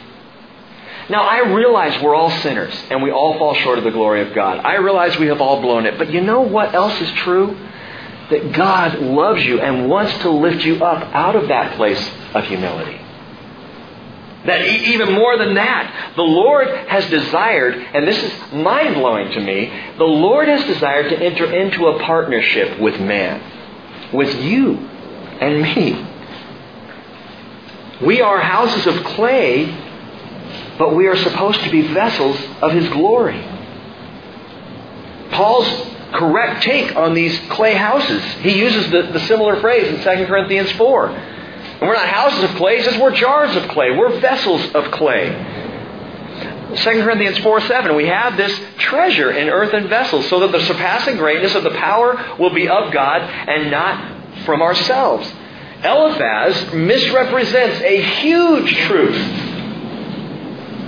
[1.09, 4.35] Now, I realize we're all sinners and we all fall short of the glory of
[4.35, 4.59] God.
[4.65, 5.99] I realize we have all blown it.
[5.99, 7.59] But you know what else is true?
[8.31, 12.45] That God loves you and wants to lift you up out of that place of
[12.45, 13.02] humility.
[14.47, 19.41] That even more than that, the Lord has desired, and this is mind blowing to
[19.41, 23.41] me, the Lord has desired to enter into a partnership with man,
[24.13, 24.77] with you
[25.41, 26.09] and me.
[28.05, 29.91] We are houses of clay
[30.79, 33.41] but we are supposed to be vessels of His glory.
[35.31, 35.69] Paul's
[36.13, 40.71] correct take on these clay houses, he uses the, the similar phrase in 2 Corinthians
[40.73, 41.09] 4.
[41.83, 45.31] And we're not houses of clay, says we're jars of clay, we're vessels of clay.
[46.77, 51.17] 2 Corinthians 4 7, we have this treasure in earthen vessels, so that the surpassing
[51.17, 55.29] greatness of the power will be of God and not from ourselves.
[55.83, 59.17] Eliphaz misrepresents a huge truth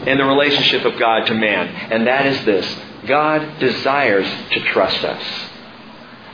[0.06, 2.72] in the relationship of God to man, and that is this
[3.08, 5.50] God desires to trust us.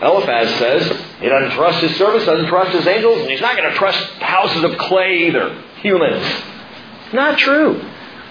[0.03, 3.71] Eliphaz says he doesn't trust his servants, doesn't trust his angels, and he's not going
[3.71, 6.25] to trust houses of clay either, humans.
[7.13, 7.85] Not true.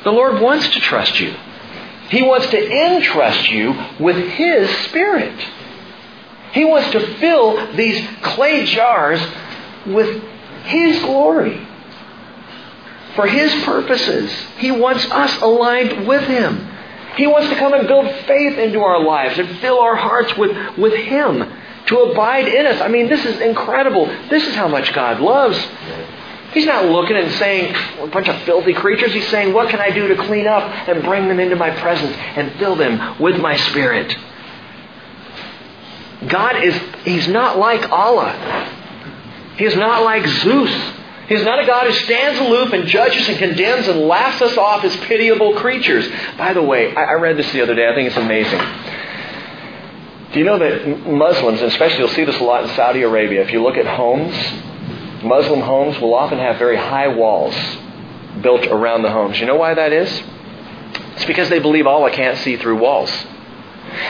[0.03, 1.36] The Lord wants to trust you.
[2.09, 5.39] He wants to entrust you with His Spirit.
[6.53, 9.22] He wants to fill these clay jars
[9.86, 10.24] with
[10.63, 11.67] His glory
[13.15, 14.32] for His purposes.
[14.57, 16.67] He wants us aligned with Him.
[17.20, 20.55] He wants to come and build faith into our lives and fill our hearts with,
[20.78, 21.43] with Him
[21.88, 22.80] to abide in us.
[22.80, 24.05] I mean, this is incredible.
[24.30, 25.57] This is how much God loves.
[26.53, 29.11] He's not looking and saying, a bunch of filthy creatures.
[29.11, 32.15] He's saying, what can I do to clean up and bring them into my presence
[32.15, 34.15] and fill them with my spirit?
[36.26, 38.32] God is, He's not like Allah.
[39.57, 40.72] He's not like Zeus.
[41.30, 44.84] He's not a God who stands aloof and judges and condemns and laughs us off
[44.84, 46.10] as pitiable creatures.
[46.38, 47.88] By the way, I read this the other day.
[47.88, 48.60] I think it's amazing.
[50.34, 53.44] Do you know that Muslims, and especially you'll see this a lot in Saudi Arabia,
[53.44, 54.36] if you look at homes,
[55.24, 57.56] Muslim homes will often have very high walls
[58.42, 59.40] built around the homes.
[59.40, 60.24] You know why that is?
[61.16, 63.12] It's because they believe oh, Allah can't see through walls.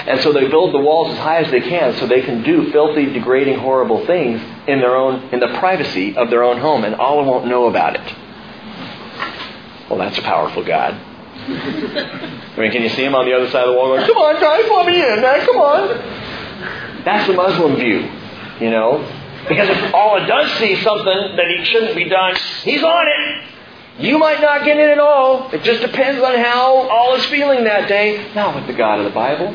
[0.07, 2.71] And so they build the walls as high as they can so they can do
[2.71, 6.95] filthy, degrading, horrible things in their own in the privacy of their own home and
[6.95, 8.15] Allah won't know about it.
[9.89, 10.93] Well, that's a powerful God.
[11.49, 14.17] I mean, can you see him on the other side of the wall going, Come
[14.17, 17.03] on, guys, let me in, man, come on.
[17.05, 18.09] That's the Muslim view,
[18.59, 18.99] you know.
[19.47, 23.45] Because if Allah does see something that he shouldn't be done, he's on it.
[23.99, 25.49] You might not get in at all.
[25.51, 28.31] It just depends on how Allah is feeling that day.
[28.33, 29.53] Not with the God of the Bible.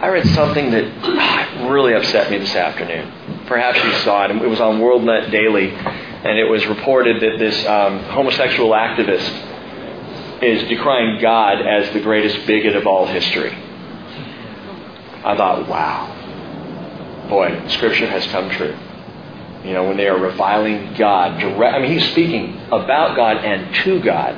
[0.00, 3.46] I read something that really upset me this afternoon.
[3.46, 4.30] Perhaps you saw it.
[4.32, 10.68] It was on WorldNet Daily, and it was reported that this um, homosexual activist is
[10.68, 13.52] decrying God as the greatest bigot of all history.
[15.24, 17.26] I thought, wow.
[17.28, 18.76] Boy, Scripture has come true.
[19.64, 21.40] You know, when they are reviling God.
[21.40, 24.34] Direct, I mean, he's speaking about God and to God,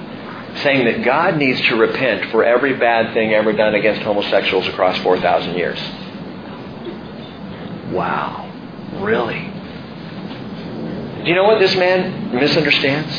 [0.59, 4.97] saying that God needs to repent for every bad thing ever done against homosexuals across
[4.99, 5.79] 4,000 years.
[7.93, 8.51] Wow.
[9.01, 9.53] Really?
[11.23, 13.13] Do you know what this man misunderstands?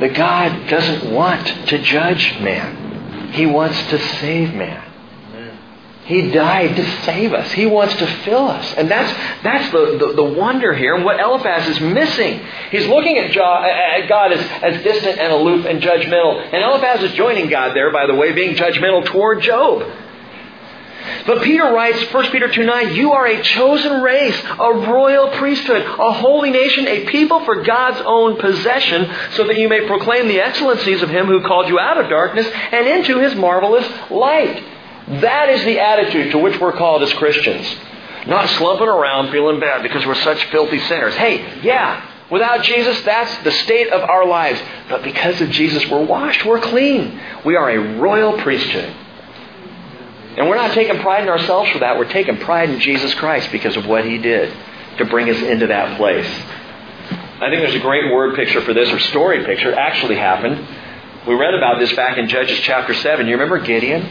[0.00, 3.32] That God doesn't want to judge man.
[3.32, 4.89] He wants to save man.
[6.10, 7.52] He died to save us.
[7.52, 8.74] He wants to fill us.
[8.74, 9.12] And that's,
[9.44, 12.44] that's the, the, the wonder here and what Eliphaz is missing.
[12.72, 16.52] He's looking at, at God as, as distant and aloof and judgmental.
[16.52, 19.88] And Eliphaz is joining God there, by the way, being judgmental toward Job.
[21.26, 25.82] But Peter writes, 1 Peter 2 9, You are a chosen race, a royal priesthood,
[25.82, 30.40] a holy nation, a people for God's own possession, so that you may proclaim the
[30.40, 34.69] excellencies of Him who called you out of darkness and into His marvelous light.
[35.10, 37.66] That is the attitude to which we're called as Christians.
[38.26, 41.14] Not slumping around feeling bad because we're such filthy sinners.
[41.14, 44.60] Hey, yeah, without Jesus, that's the state of our lives.
[44.88, 47.20] But because of Jesus, we're washed, we're clean.
[47.44, 48.94] We are a royal priesthood.
[50.36, 51.98] And we're not taking pride in ourselves for that.
[51.98, 54.54] We're taking pride in Jesus Christ because of what He did
[54.98, 56.26] to bring us into that place.
[56.26, 59.72] I think there's a great word picture for this, or story picture.
[59.72, 60.66] It actually happened.
[61.26, 63.26] We read about this back in Judges chapter 7.
[63.26, 64.02] You remember Gideon?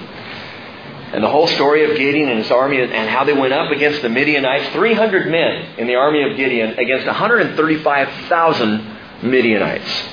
[1.11, 4.03] And the whole story of Gideon and his army and how they went up against
[4.03, 4.73] the Midianites.
[4.73, 10.03] 300 men in the army of Gideon against 135,000 Midianites.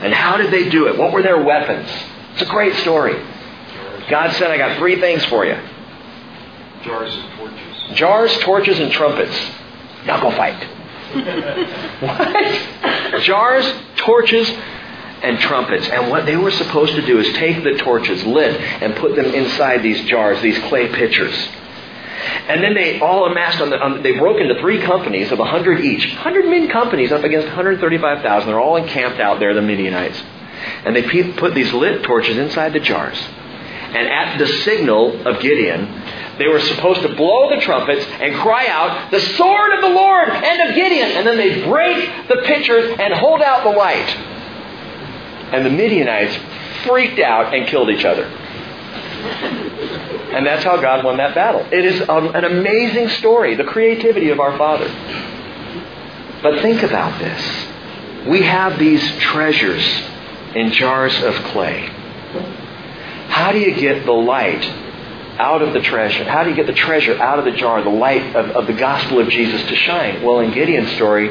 [0.00, 0.96] And how did they do it?
[0.96, 1.88] What were their weapons?
[2.32, 3.22] It's a great story.
[4.08, 5.56] God said, I got three things for you.
[6.84, 7.96] Jars and torches.
[7.98, 9.36] Jars, torches, and trumpets.
[10.06, 10.62] Now go fight.
[12.00, 13.22] what?
[13.22, 14.50] Jars, torches,
[15.22, 15.88] and trumpets.
[15.88, 19.26] And what they were supposed to do is take the torches lit and put them
[19.26, 21.34] inside these jars, these clay pitchers.
[22.48, 25.80] And then they all amassed on the, on, they broke into three companies of 100
[25.80, 26.06] each.
[26.06, 28.48] 100 men companies up against 135,000.
[28.48, 30.22] They're all encamped out there, the Midianites.
[30.84, 31.02] And they
[31.32, 33.18] put these lit torches inside the jars.
[33.18, 36.02] And at the signal of Gideon,
[36.38, 40.28] they were supposed to blow the trumpets and cry out, The sword of the Lord
[40.28, 41.10] and of Gideon!
[41.12, 44.39] And then they break the pitchers and hold out the light.
[45.52, 46.38] And the Midianites
[46.86, 48.24] freaked out and killed each other.
[50.32, 51.66] And that's how God won that battle.
[51.72, 54.88] It is um, an amazing story, the creativity of our Father.
[56.42, 57.66] But think about this.
[58.28, 59.84] We have these treasures
[60.54, 61.88] in jars of clay.
[63.28, 64.64] How do you get the light
[65.38, 66.24] out of the treasure?
[66.24, 68.72] How do you get the treasure out of the jar, the light of, of the
[68.72, 70.22] gospel of Jesus to shine?
[70.22, 71.28] Well, in Gideon's story,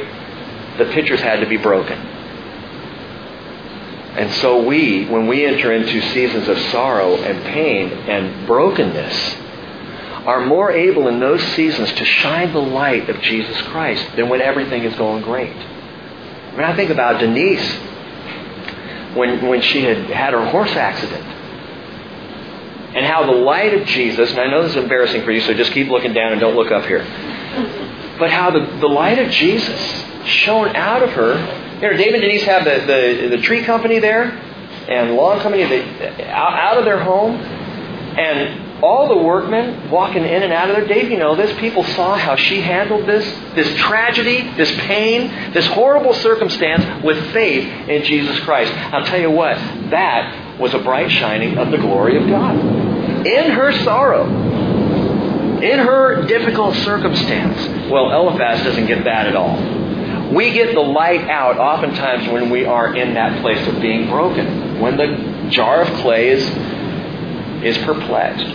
[0.78, 1.98] the pitchers had to be broken.
[4.20, 9.36] And so we, when we enter into seasons of sorrow and pain and brokenness,
[10.26, 14.42] are more able in those seasons to shine the light of Jesus Christ than when
[14.42, 15.56] everything is going great.
[15.56, 17.74] I mean, I think about Denise
[19.16, 21.24] when, when she had had her horse accident.
[22.98, 25.54] And how the light of Jesus, and I know this is embarrassing for you, so
[25.54, 27.06] just keep looking down and don't look up here.
[28.20, 32.24] But how the, the light of Jesus shone out of her you know, David and
[32.24, 34.32] Denise have the, the, the tree company there
[34.90, 37.36] and lawn company they, out, out of their home.
[37.36, 41.86] And all the workmen walking in and out of there, Dave, you know this, people
[41.86, 43.24] saw how she handled this,
[43.56, 48.74] this tragedy, this pain, this horrible circumstance with faith in Jesus Christ.
[48.74, 49.56] I'll tell you what,
[49.92, 52.58] that was a bright shining of the glory of God.
[53.26, 54.26] In her sorrow,
[55.64, 57.90] in her difficult circumstance.
[57.90, 59.58] Well, Eliphaz doesn't get that at all.
[60.34, 64.80] We get the light out oftentimes when we are in that place of being broken,
[64.80, 66.44] when the jar of clay is,
[67.64, 68.46] is perplexed.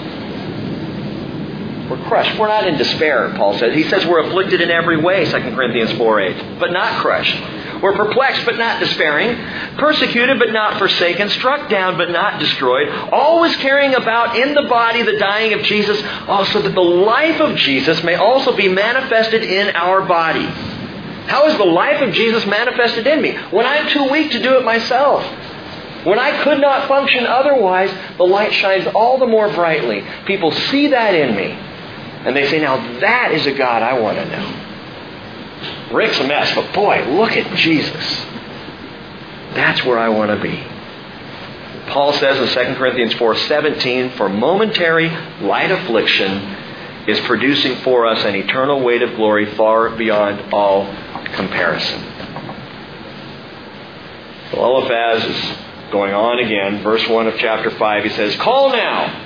[1.90, 2.38] We're crushed.
[2.38, 3.74] We're not in despair, Paul says.
[3.74, 7.36] He says we're afflicted in every way, 2 Corinthians 4 8, but not crushed.
[7.84, 9.36] We're perplexed but not despairing,
[9.76, 15.02] persecuted but not forsaken, struck down but not destroyed, always carrying about in the body
[15.02, 19.76] the dying of Jesus, also that the life of Jesus may also be manifested in
[19.76, 20.46] our body.
[21.26, 23.36] How is the life of Jesus manifested in me?
[23.50, 25.22] When I'm too weak to do it myself.
[26.06, 30.02] When I could not function otherwise, the light shines all the more brightly.
[30.24, 31.50] People see that in me.
[32.24, 34.63] And they say, now that is a God I want to know.
[35.92, 38.24] Rick's a mess, but boy, look at Jesus.
[39.54, 40.64] That's where I want to be.
[41.88, 45.10] Paul says in 2 Corinthians 4:17, "For momentary
[45.40, 46.56] light affliction
[47.06, 50.86] is producing for us an eternal weight of glory far beyond all
[51.34, 52.02] comparison.
[54.52, 56.82] Well, Eliphaz is going on again.
[56.82, 59.22] Verse 1 of chapter 5, he says, Call now.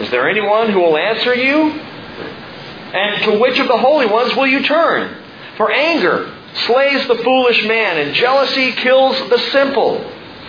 [0.00, 1.70] Is there anyone who will answer you?
[1.70, 5.21] And to which of the holy ones will you turn?
[5.62, 6.28] For anger
[6.66, 10.04] slays the foolish man, and jealousy kills the simple.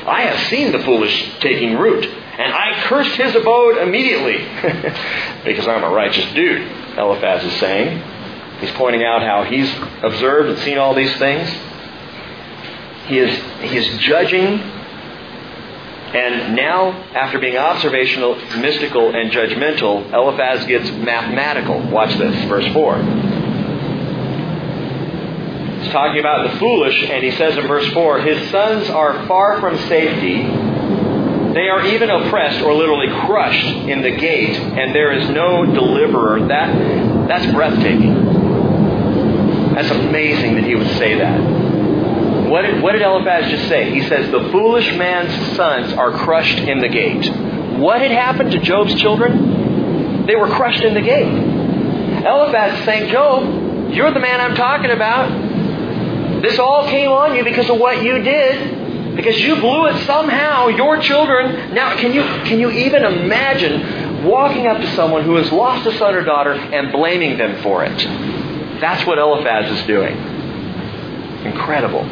[0.07, 4.37] I have seen the foolish taking root, and I cursed his abode immediately.
[5.45, 6.63] because I'm a righteous dude,
[6.97, 8.01] Eliphaz is saying.
[8.59, 11.47] He's pointing out how he's observed and seen all these things.
[13.05, 14.61] He is, he is judging.
[16.17, 21.87] And now, after being observational, mystical, and judgmental, Eliphaz gets mathematical.
[21.91, 23.22] Watch this, verse 4.
[25.83, 29.59] He's talking about the foolish, and he says in verse 4 His sons are far
[29.59, 30.43] from safety.
[31.53, 36.47] They are even oppressed or literally crushed in the gate, and there is no deliverer.
[36.47, 38.13] That, that's breathtaking.
[39.75, 42.49] That's amazing that he would say that.
[42.49, 43.93] What did, what did Eliphaz just say?
[43.93, 47.27] He says, The foolish man's sons are crushed in the gate.
[47.77, 50.25] What had happened to Job's children?
[50.27, 51.27] They were crushed in the gate.
[52.23, 55.42] Eliphaz is saying, Job, you're the man I'm talking about.
[56.43, 59.15] This all came on you because of what you did.
[59.15, 61.73] Because you blew it somehow, your children.
[61.73, 65.97] Now, can you, can you even imagine walking up to someone who has lost a
[65.97, 67.97] son or daughter and blaming them for it?
[68.81, 70.17] That's what Eliphaz is doing.
[71.45, 72.03] Incredible.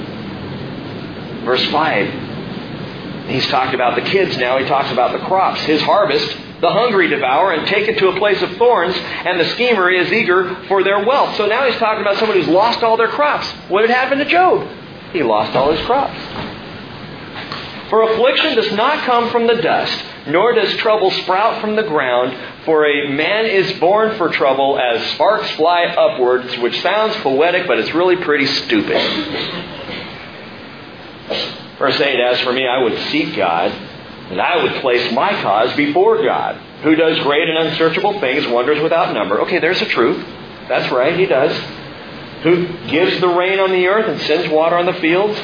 [1.44, 3.28] Verse 5.
[3.28, 4.58] He's talked about the kids now.
[4.60, 5.60] He talks about the crops.
[5.62, 9.45] His harvest the hungry devour and take it to a place of thorns, and the
[9.49, 11.36] schemer is eager for their wealth.
[11.36, 13.47] So now he's talking about someone who's lost all their crops.
[13.68, 14.68] What had happened to Job?
[15.12, 16.18] He lost all his crops.
[17.89, 22.38] For affliction does not come from the dust, nor does trouble sprout from the ground,
[22.64, 27.80] for a man is born for trouble as sparks fly upwards, which sounds poetic, but
[27.80, 29.01] it's really pretty stupid.
[31.80, 33.74] Verse 8 As for me, I would seek God
[34.32, 38.82] and I would place my cause before God, who does great and unsearchable things, wonders
[38.82, 39.42] without number.
[39.42, 40.26] Okay, there's a truth.
[40.70, 41.52] That's right, He does.
[42.44, 45.38] Who gives the rain on the earth and sends water on the fields,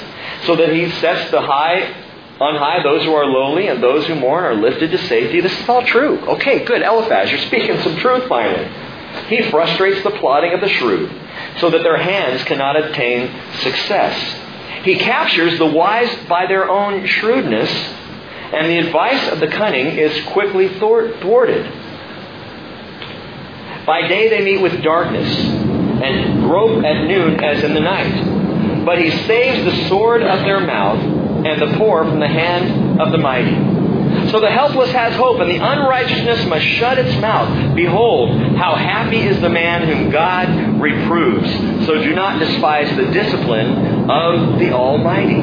[0.45, 2.03] so that He sets the high
[2.39, 5.41] on high those who are lowly and those who mourn are lifted to safety.
[5.41, 6.19] This is all true.
[6.19, 6.81] Okay, good.
[6.81, 8.69] Eliphaz, you're speaking some truth finally.
[9.27, 11.11] He frustrates the plotting of the shrewd,
[11.59, 13.31] so that their hands cannot attain
[13.61, 14.15] success.
[14.83, 17.69] He captures the wise by their own shrewdness
[18.53, 21.65] and the advice of the cunning is quickly thwarted.
[23.85, 28.85] By day they meet with darkness, and grope at noon as in the night.
[28.85, 30.99] But he saves the sword of their mouth,
[31.45, 33.77] and the poor from the hand of the mighty.
[34.31, 37.75] So the helpless has hope, and the unrighteousness must shut its mouth.
[37.75, 41.49] Behold, how happy is the man whom God reproves.
[41.85, 45.41] So do not despise the discipline of the Almighty.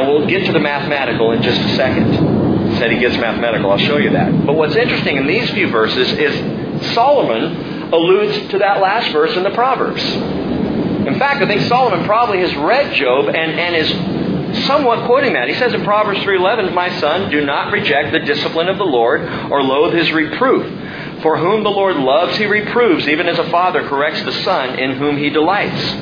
[0.00, 2.78] Now we'll get to the mathematical in just a second.
[2.78, 3.70] Said he gets mathematical.
[3.70, 4.46] I'll show you that.
[4.46, 9.42] But what's interesting in these few verses is Solomon alludes to that last verse in
[9.42, 10.02] the Proverbs.
[10.02, 15.48] In fact, I think Solomon probably has read Job and, and is somewhat quoting that.
[15.48, 19.20] He says in Proverbs 3:11, "My son, do not reject the discipline of the Lord
[19.50, 21.20] or loathe his reproof.
[21.20, 24.92] For whom the Lord loves, he reproves, even as a father corrects the son in
[24.92, 25.94] whom he delights."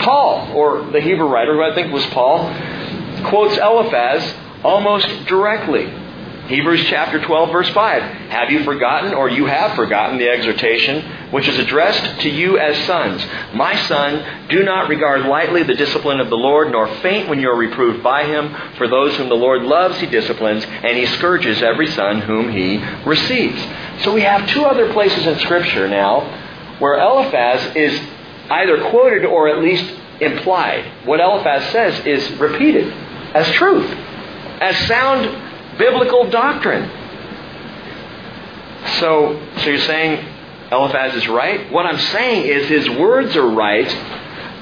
[0.00, 2.50] Paul, or the Hebrew writer, who I think was Paul,
[3.24, 5.92] quotes Eliphaz almost directly.
[6.50, 8.02] Hebrews chapter 12 verse 5.
[8.02, 12.76] Have you forgotten or you have forgotten the exhortation which is addressed to you as
[12.86, 13.24] sons?
[13.54, 17.48] My son, do not regard lightly the discipline of the Lord, nor faint when you
[17.50, 18.52] are reproved by him.
[18.76, 22.84] For those whom the Lord loves, he disciplines, and he scourges every son whom he
[23.06, 23.64] receives.
[24.02, 26.22] So we have two other places in Scripture now
[26.80, 28.00] where Eliphaz is
[28.50, 29.84] either quoted or at least
[30.20, 31.06] implied.
[31.06, 32.92] What Eliphaz says is repeated
[33.34, 33.90] as truth,
[34.60, 36.90] as sound biblical doctrine.
[38.98, 40.26] So, so you're saying
[40.70, 41.70] Eliphaz is right?
[41.72, 43.88] What I'm saying is his words are right,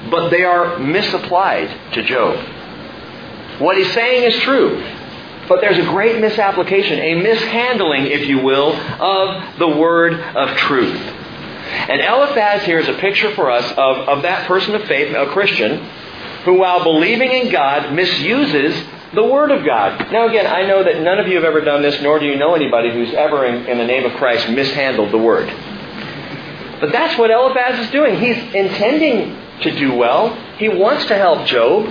[0.09, 2.37] but they are misapplied to Job.
[3.59, 4.81] What he's saying is true,
[5.47, 10.95] but there's a great misapplication, a mishandling, if you will, of the word of truth.
[10.95, 15.27] And Eliphaz here is a picture for us of, of that person of faith, a
[15.27, 15.85] Christian,
[16.45, 18.75] who, while believing in God, misuses
[19.13, 20.11] the Word of God.
[20.11, 22.35] Now, again, I know that none of you have ever done this, nor do you
[22.35, 25.47] know anybody who's ever, in, in the name of Christ, mishandled the Word.
[26.79, 28.19] But that's what Eliphaz is doing.
[28.19, 30.33] He's intending to do well.
[30.57, 31.85] He wants to help Job,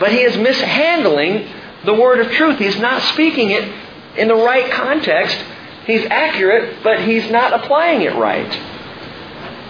[0.00, 1.48] but he is mishandling
[1.84, 2.58] the word of truth.
[2.58, 3.64] He's not speaking it
[4.16, 5.36] in the right context.
[5.86, 8.50] He's accurate, but he's not applying it right.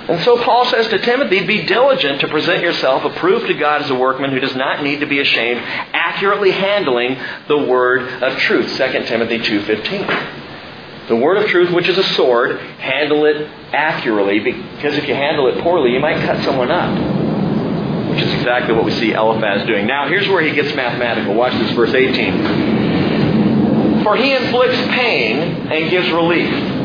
[0.08, 3.90] And so Paul says to Timothy, be diligent to present yourself approved to God as
[3.90, 8.74] a workman who does not need to be ashamed, accurately handling the word of truth.
[8.74, 11.08] 2 Timothy 2.15.
[11.08, 15.46] The word of truth, which is a sword, handle it accurately, because if you handle
[15.48, 18.08] it poorly, you might cut someone up.
[18.10, 19.86] Which is exactly what we see Eliphaz doing.
[19.86, 21.34] Now, here's where he gets mathematical.
[21.34, 24.04] Watch this, verse 18.
[24.04, 26.77] For he inflicts pain and gives relief.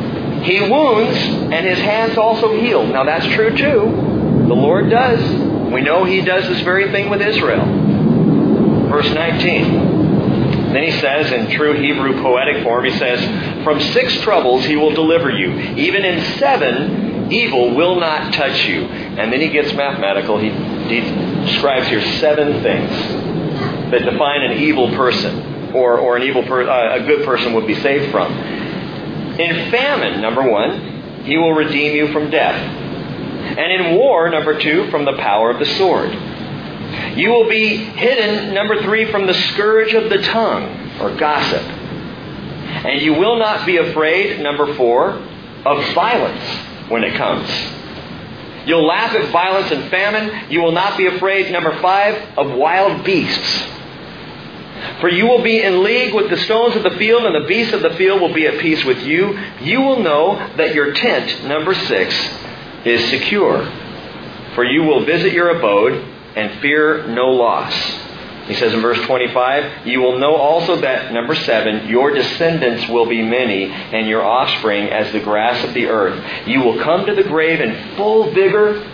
[0.43, 2.85] He wounds, and his hands also heal.
[2.85, 4.13] Now that's true too.
[4.47, 5.19] The Lord does.
[5.71, 7.65] We know he does this very thing with Israel.
[8.89, 10.73] Verse 19.
[10.73, 14.93] Then he says, in true Hebrew poetic form, he says, From six troubles he will
[14.93, 15.51] deliver you.
[15.77, 18.81] Even in seven, evil will not touch you.
[18.85, 20.39] And then he gets mathematical.
[20.39, 21.01] He, he
[21.45, 22.89] describes here seven things
[23.91, 27.67] that define an evil person, or, or an evil per, uh, a good person would
[27.67, 28.62] be saved from.
[29.39, 32.55] In famine, number one, he will redeem you from death.
[32.55, 36.11] And in war, number two, from the power of the sword.
[37.17, 41.61] You will be hidden, number three, from the scourge of the tongue, or gossip.
[41.61, 45.19] And you will not be afraid, number four,
[45.65, 46.43] of violence
[46.89, 47.49] when it comes.
[48.65, 50.51] You'll laugh at violence and famine.
[50.51, 53.63] You will not be afraid, number five, of wild beasts.
[54.99, 57.73] For you will be in league with the stones of the field, and the beasts
[57.73, 59.37] of the field will be at peace with you.
[59.61, 62.15] You will know that your tent, number six,
[62.85, 63.65] is secure.
[64.55, 65.93] For you will visit your abode
[66.35, 67.73] and fear no loss.
[68.45, 73.05] He says in verse 25, You will know also that, number seven, your descendants will
[73.05, 76.47] be many, and your offspring as the grass of the earth.
[76.47, 78.85] You will come to the grave in full vigor,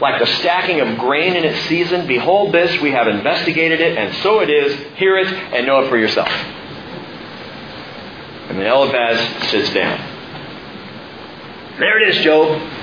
[0.00, 2.06] like the stacking of grain in its season.
[2.06, 4.74] Behold this, we have investigated it, and so it is.
[4.96, 6.28] Hear it and know it for yourself.
[8.48, 9.98] And then Eliphaz sits down.
[11.78, 12.60] There it is, Job.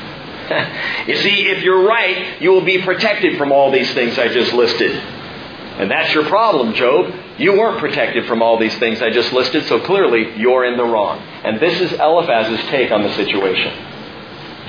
[1.08, 4.54] you see, if you're right, you will be protected from all these things I just
[4.54, 4.92] listed.
[4.92, 7.14] And that's your problem, Job.
[7.38, 10.84] You weren't protected from all these things I just listed, so clearly you're in the
[10.84, 11.20] wrong.
[11.20, 13.74] And this is Eliphaz's take on the situation.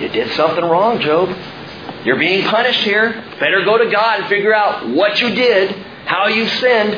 [0.00, 1.30] You did something wrong, Job.
[2.04, 3.12] You're being punished here.
[3.40, 5.72] Better go to God and figure out what you did,
[6.06, 6.94] how you sinned.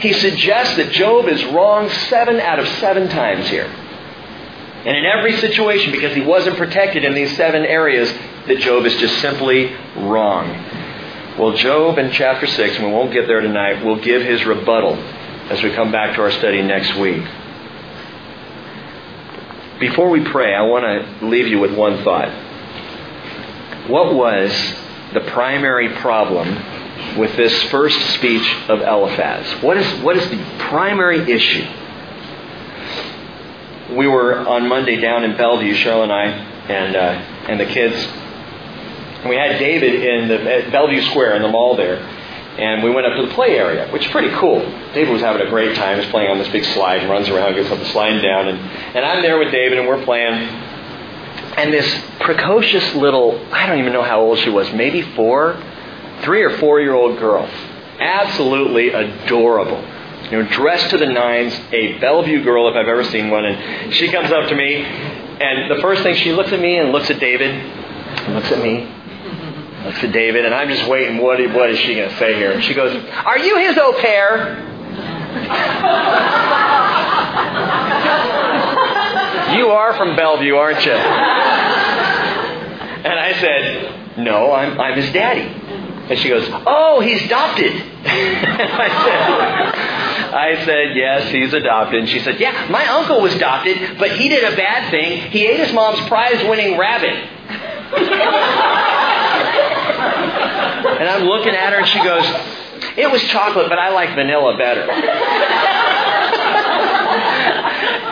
[0.00, 3.66] He suggests that Job is wrong seven out of seven times here.
[3.66, 8.10] And in every situation, because he wasn't protected in these seven areas,
[8.48, 10.48] that Job is just simply wrong.
[11.38, 14.94] Well, Job in chapter 6, and we won't get there tonight, will give his rebuttal
[15.50, 17.24] as we come back to our study next week.
[19.78, 22.28] Before we pray, I want to leave you with one thought.
[23.88, 24.50] What was
[25.12, 29.62] the primary problem with this first speech of Eliphaz?
[29.62, 31.66] What is, what is the primary issue?
[33.94, 37.96] We were on Monday down in Bellevue, Cheryl and I, and, uh, and the kids
[39.22, 41.98] and we had David in the, at Bellevue Square in the mall there.
[42.58, 44.60] And we went up to the play area, which is pretty cool.
[44.92, 46.00] David was having a great time.
[46.00, 48.48] He's playing on this big slide and runs around, gets up the slide down.
[48.48, 50.48] And, and I'm there with David, and we're playing.
[51.56, 55.62] And this precocious little, I don't even know how old she was, maybe four,
[56.22, 57.48] three or four year old girl.
[58.00, 59.80] Absolutely adorable.
[60.30, 63.44] You know, dressed to the nines, a Bellevue girl if I've ever seen one.
[63.44, 66.90] And she comes up to me, and the first thing she looks at me and
[66.90, 67.54] looks at David,
[68.30, 68.88] looks at me,
[69.84, 71.18] looks at David, and I'm just waiting.
[71.18, 72.52] What, what is she going to say here?
[72.52, 74.68] And She goes, Are you his au pair?
[79.54, 80.92] You are from Bellevue, aren't you?
[83.02, 85.40] And I said, No, I'm, I'm his daddy.
[85.42, 87.72] And she goes, Oh, he's adopted.
[88.04, 92.00] I said, I said, Yes, he's adopted.
[92.00, 95.30] And she said, Yeah, my uncle was adopted, but he did a bad thing.
[95.30, 97.28] He ate his mom's prize winning rabbit.
[101.00, 102.24] And I'm looking at her and she goes,
[102.96, 104.86] It was chocolate, but I like vanilla better.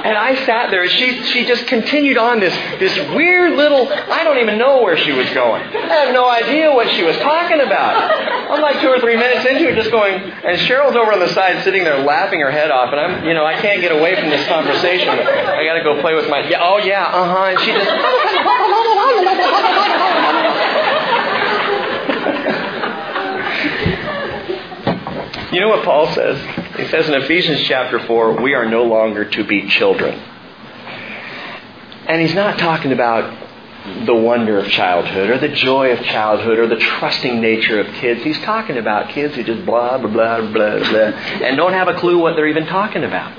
[0.05, 4.25] And I sat there and she, she just continued on this, this weird little, I
[4.25, 5.63] don't even know where she was going.
[5.63, 8.11] I have no idea what she was talking about.
[8.51, 11.29] I'm like two or three minutes into it just going, and Cheryl's over on the
[11.35, 14.19] side sitting there laughing her head off, and I'm, you know, I can't get away
[14.19, 15.09] from this conversation.
[15.09, 17.91] I gotta go play with my, yeah, oh yeah, uh-huh, and she just,
[25.53, 26.39] You know what Paul says?
[26.81, 30.19] He says in Ephesians chapter 4, we are no longer to be children.
[32.07, 33.39] And he's not talking about
[34.07, 38.23] the wonder of childhood or the joy of childhood or the trusting nature of kids.
[38.23, 41.99] He's talking about kids who just blah, blah, blah, blah, blah, and don't have a
[41.99, 43.31] clue what they're even talking about.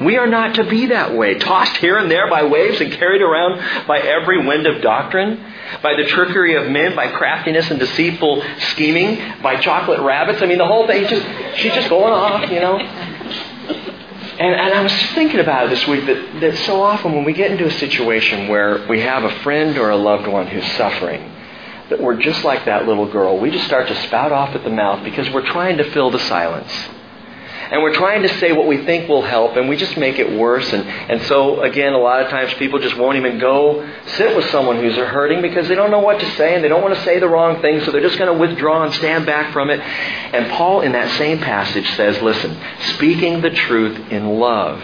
[0.00, 3.22] We are not to be that way, tossed here and there by waves and carried
[3.22, 5.44] around by every wind of doctrine
[5.82, 8.42] by the trickery of men, by craftiness and deceitful
[8.72, 10.42] scheming, by chocolate rabbits.
[10.42, 11.26] I mean, the whole thing, just,
[11.58, 12.78] she's just going off, you know.
[12.78, 17.32] And, and I was thinking about it this week that, that so often when we
[17.32, 21.32] get into a situation where we have a friend or a loved one who's suffering,
[21.90, 23.38] that we're just like that little girl.
[23.38, 26.20] We just start to spout off at the mouth because we're trying to fill the
[26.20, 26.72] silence
[27.70, 30.38] and we're trying to say what we think will help, and we just make it
[30.38, 30.72] worse.
[30.72, 34.48] And, and so, again, a lot of times people just won't even go sit with
[34.50, 37.04] someone who's hurting because they don't know what to say and they don't want to
[37.04, 39.80] say the wrong thing, so they're just going to withdraw and stand back from it.
[39.80, 42.56] And Paul, in that same passage, says, listen,
[42.94, 44.82] speaking the truth in love.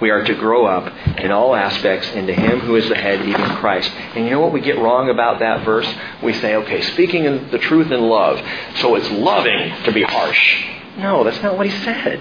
[0.00, 3.40] We are to grow up in all aspects into Him who is the head, even
[3.56, 3.88] Christ.
[4.16, 5.86] And you know what we get wrong about that verse?
[6.20, 8.44] We say, okay, speaking the truth in love,
[8.78, 10.81] so it's loving to be harsh.
[10.98, 12.20] No, that's not what he said.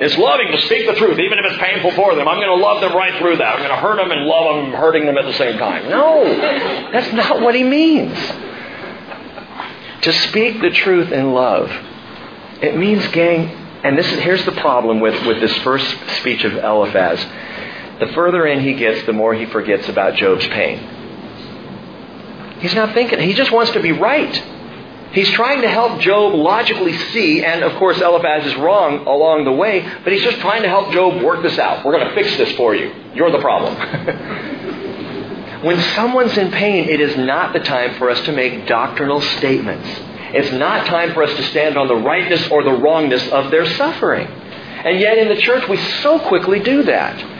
[0.00, 2.28] It's loving to speak the truth, even if it's painful for them.
[2.28, 3.56] I'm going to love them right through that.
[3.56, 5.88] I'm going to hurt them and love them, hurting them at the same time.
[5.88, 6.24] No,
[6.92, 8.16] that's not what he means.
[10.02, 11.68] To speak the truth in love,
[12.62, 13.48] it means, gang,
[13.82, 15.86] and this is, here's the problem with, with this first
[16.18, 17.18] speech of Eliphaz.
[17.98, 20.78] the further in he gets, the more he forgets about Job's pain.
[22.60, 24.44] He's not thinking, he just wants to be right.
[25.12, 29.52] He's trying to help Job logically see, and of course Eliphaz is wrong along the
[29.52, 31.84] way, but he's just trying to help Job work this out.
[31.84, 32.92] We're going to fix this for you.
[33.14, 33.74] You're the problem.
[35.62, 39.88] when someone's in pain, it is not the time for us to make doctrinal statements.
[40.34, 43.64] It's not time for us to stand on the rightness or the wrongness of their
[43.64, 44.26] suffering.
[44.26, 47.37] And yet in the church, we so quickly do that.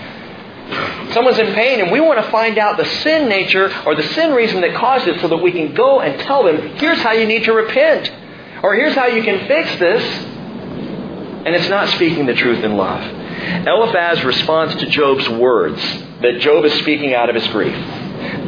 [1.13, 4.35] Someone's in pain and we want to find out the sin nature or the sin
[4.35, 7.27] reason that caused it so that we can go and tell them, here's how you
[7.27, 8.11] need to repent.
[8.63, 10.03] Or here's how you can fix this.
[10.03, 13.03] And it's not speaking the truth in love.
[13.67, 15.81] Eliphaz responds to Job's words
[16.21, 17.75] that Job is speaking out of his grief.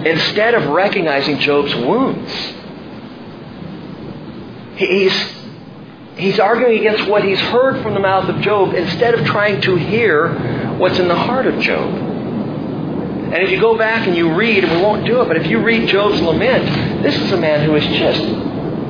[0.05, 2.33] Instead of recognizing Job's wounds,
[4.77, 5.15] he's,
[6.17, 9.77] he's arguing against what he's heard from the mouth of Job instead of trying to
[9.77, 12.10] hear what's in the heart of Job.
[13.33, 15.47] And if you go back and you read, and we won't do it, but if
[15.47, 18.21] you read Job's lament, this is a man who is just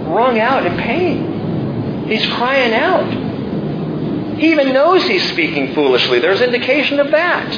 [0.09, 2.09] wrung out in pain.
[2.09, 4.38] He's crying out.
[4.38, 6.20] He even knows he's speaking foolishly.
[6.20, 7.51] There's indication of that.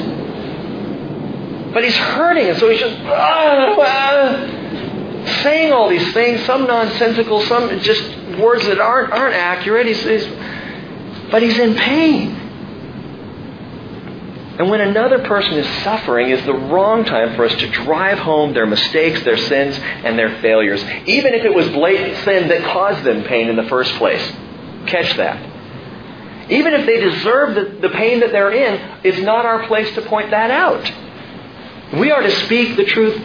[1.72, 7.40] But he's hurting, and so he's just uh, uh, saying all these things, some nonsensical,
[7.42, 8.02] some just
[8.38, 9.86] words that aren't, aren't accurate.
[9.86, 10.26] He's, he's,
[11.30, 12.41] but he's in pain.
[14.62, 18.54] And when another person is suffering is the wrong time for us to drive home
[18.54, 23.02] their mistakes, their sins, and their failures, even if it was blatant sin that caused
[23.02, 24.22] them pain in the first place.
[24.86, 26.48] Catch that.
[26.48, 30.02] Even if they deserve the, the pain that they're in, it's not our place to
[30.02, 31.98] point that out.
[31.98, 33.20] We are to speak the truth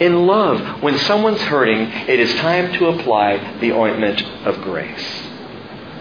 [0.00, 0.82] in love.
[0.82, 5.22] When someone's hurting, it is time to apply the ointment of grace.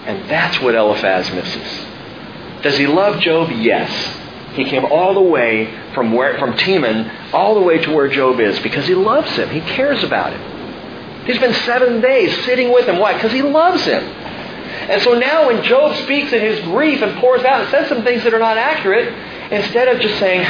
[0.07, 2.63] And that's what Eliphaz misses.
[2.63, 3.51] Does he love Job?
[3.51, 4.25] Yes.
[4.53, 8.39] He came all the way from where from Teman all the way to where Job
[8.39, 9.49] is because he loves him.
[9.49, 11.25] He cares about him.
[11.25, 12.97] He's been seven days sitting with him.
[12.97, 13.13] Why?
[13.13, 14.03] Because he loves him.
[14.03, 18.03] And so now when Job speaks in his grief and pours out and says some
[18.03, 19.07] things that are not accurate,
[19.51, 20.45] instead of just saying,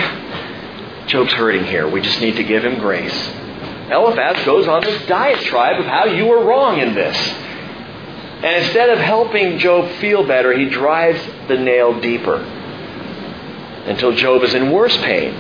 [1.08, 3.28] Job's hurting here, we just need to give him grace.
[3.92, 7.18] Eliphaz goes on this diatribe of how you were wrong in this.
[7.18, 11.20] And instead of helping Job feel better, he drives
[11.50, 12.38] the nail deeper
[13.86, 15.34] until Job is in worse pain,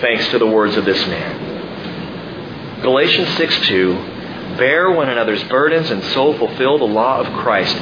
[0.00, 2.80] thanks to the words of this man.
[2.82, 4.14] Galatians 6 2
[4.56, 7.74] Bear one another's burdens and so fulfill the law of Christ.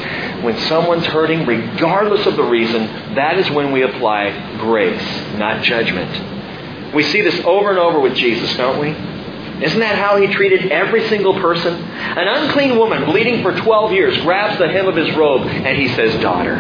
[0.43, 5.03] When someone's hurting, regardless of the reason, that is when we apply grace,
[5.37, 6.95] not judgment.
[6.95, 8.91] We see this over and over with Jesus, don't we?
[9.65, 11.75] Isn't that how he treated every single person?
[11.75, 15.89] An unclean woman bleeding for 12 years grabs the hem of his robe and he
[15.95, 16.57] says, Daughter,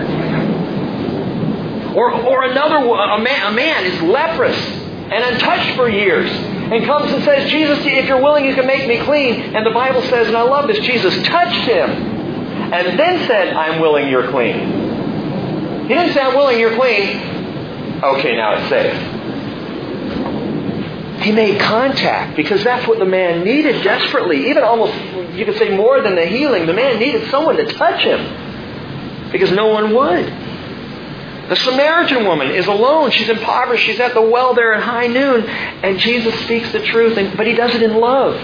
[1.94, 7.12] or, or another, a man, a man is leprous and untouched for years and comes
[7.12, 9.54] and says, Jesus, if you're willing, you can make me clean.
[9.54, 13.80] And the Bible says, and I love this, Jesus touched him and then said, I'm
[13.80, 15.82] willing, you're clean.
[15.82, 17.18] He didn't say, I'm willing, you're clean.
[18.02, 18.94] Okay, now it's safe.
[21.22, 24.48] He made contact because that's what the man needed desperately.
[24.50, 24.94] Even almost,
[25.34, 26.66] you could say more than the healing.
[26.66, 30.51] The man needed someone to touch him because no one would.
[31.48, 33.10] The Samaritan woman is alone.
[33.10, 33.84] She's impoverished.
[33.84, 35.44] She's at the well there at high noon.
[35.48, 38.34] And Jesus speaks the truth, and, but he does it in love.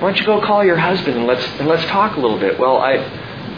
[0.00, 2.58] Why don't you go call your husband and let's, and let's talk a little bit?
[2.58, 2.96] Well, I,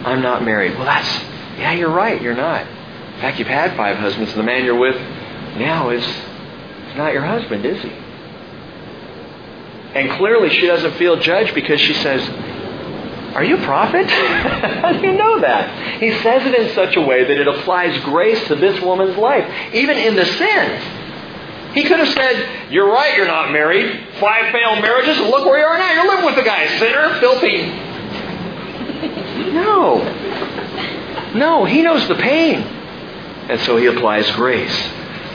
[0.05, 0.75] I'm not married.
[0.75, 1.23] Well, that's,
[1.59, 2.21] yeah, you're right.
[2.21, 2.66] You're not.
[2.66, 4.97] In fact, you've had five husbands, and the man you're with
[5.59, 7.93] now is, is not your husband, is he?
[9.93, 12.23] And clearly she doesn't feel judged because she says,
[13.41, 14.07] are you a prophet?
[14.11, 15.99] How do you know that?
[15.99, 19.51] He says it in such a way that it applies grace to this woman's life,
[19.72, 21.72] even in the sin.
[21.72, 23.99] He could have said, You're right, you're not married.
[24.20, 25.91] Five failed marriages, and look where you are now.
[25.91, 27.62] You're living with the guy, sinner, filthy.
[29.55, 30.05] No.
[31.34, 32.59] No, he knows the pain.
[32.59, 34.76] And so he applies grace.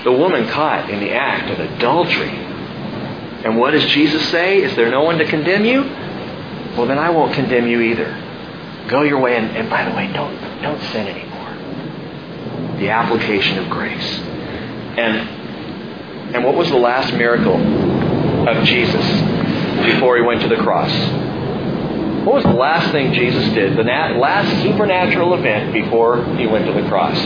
[0.03, 2.29] The woman caught in the act of adultery.
[2.29, 4.61] And what does Jesus say?
[4.61, 6.04] Is there no one to condemn you?
[6.78, 8.21] Well, then I won't condemn you either.
[8.89, 12.78] Go your way, and, and by the way, don't, don't sin anymore.
[12.80, 14.19] The application of grace.
[14.97, 17.55] And, and what was the last miracle
[18.47, 19.05] of Jesus
[19.86, 20.91] before he went to the cross?
[22.26, 23.78] What was the last thing Jesus did?
[23.78, 27.17] The nat- last supernatural event before he went to the cross?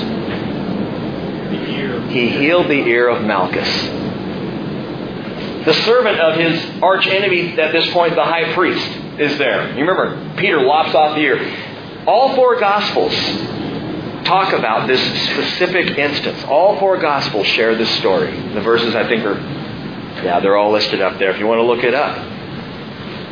[2.12, 3.70] He healed the ear of Malchus.
[5.66, 9.70] The servant of his arch enemy at this point, the high priest is there.
[9.78, 12.05] You remember, Peter lops off the ear.
[12.07, 13.13] All four Gospels
[14.26, 15.01] talk about this
[15.32, 16.43] specific instance.
[16.45, 18.32] All four Gospels share this story.
[18.53, 19.39] The verses, I think, are,
[20.24, 22.17] yeah, they're all listed up there if you want to look it up.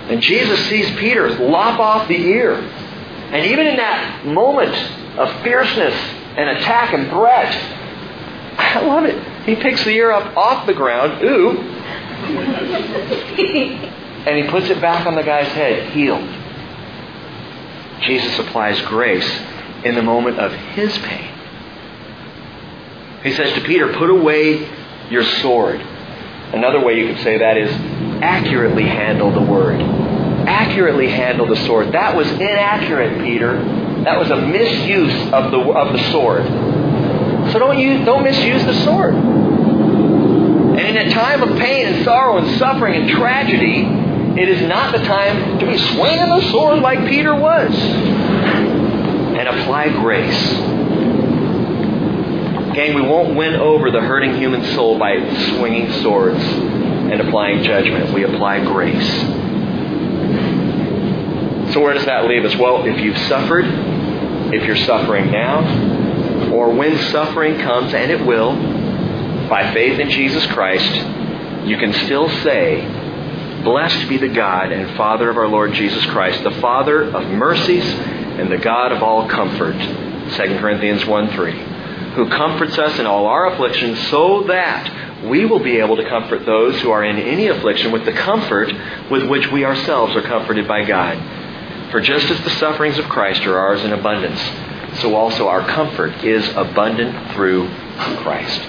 [0.10, 2.56] And Jesus sees Peter lop off the ear.
[2.56, 4.74] And even in that moment
[5.18, 5.94] of fierceness
[6.38, 7.54] and attack and threat,
[8.58, 9.22] I love it.
[9.44, 11.58] He picks the ear up off the ground, ooh,
[14.28, 16.28] and he puts it back on the guy's head, healed.
[18.02, 19.28] Jesus applies grace
[19.86, 21.34] in the moment of his pain.
[23.24, 24.70] He says to Peter, Put away
[25.10, 25.80] your sword.
[25.80, 27.72] Another way you could say that is
[28.22, 29.82] accurately handle the word.
[29.82, 31.94] Accurately handle the sword.
[31.94, 33.64] That was inaccurate, Peter.
[34.04, 36.46] That was a misuse of the, of the sword.
[37.54, 39.16] So don't, use, don't misuse the sword.
[39.16, 44.07] And in a time of pain and sorrow and suffering and tragedy,
[44.40, 47.74] it is not the time to be swinging the sword like Peter was.
[47.74, 50.54] And apply grace.
[52.76, 55.18] Gang, we won't win over the hurting human soul by
[55.56, 58.14] swinging swords and applying judgment.
[58.14, 59.10] We apply grace.
[61.74, 62.56] So, where does that leave us?
[62.56, 63.66] Well, if you've suffered,
[64.54, 68.56] if you're suffering now, or when suffering comes, and it will,
[69.50, 70.94] by faith in Jesus Christ,
[71.68, 72.82] you can still say,
[73.64, 77.84] Blessed be the God and Father of our Lord Jesus Christ, the Father of mercies
[77.84, 79.74] and the God of all comfort.
[79.74, 81.52] 2 Corinthians 1 3.
[82.16, 86.46] Who comforts us in all our afflictions so that we will be able to comfort
[86.46, 88.72] those who are in any affliction with the comfort
[89.10, 91.18] with which we ourselves are comforted by God.
[91.92, 94.42] For just as the sufferings of Christ are ours in abundance,
[95.02, 98.60] so also our comfort is abundant through Christ.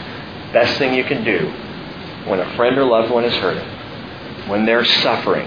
[0.52, 1.50] Best thing you can do
[2.28, 3.66] when a friend or loved one is hurting,
[4.48, 5.46] when they're suffering,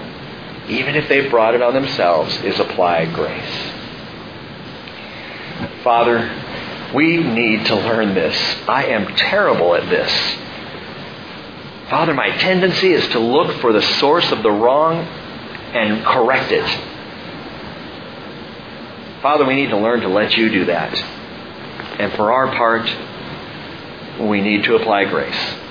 [0.68, 3.72] even if they've brought it on themselves, is apply grace.
[5.82, 6.30] Father,
[6.94, 8.36] we need to learn this.
[8.68, 10.10] I am terrible at this.
[11.90, 14.98] Father, my tendency is to look for the source of the wrong
[15.74, 16.66] and correct it.
[19.20, 20.94] Father, we need to learn to let you do that.
[22.00, 22.90] And for our part,
[24.20, 25.61] we need to apply grace.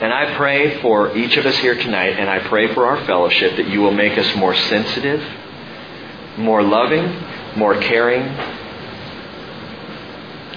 [0.00, 3.56] And I pray for each of us here tonight, and I pray for our fellowship
[3.56, 5.22] that you will make us more sensitive,
[6.38, 7.22] more loving,
[7.54, 8.22] more caring,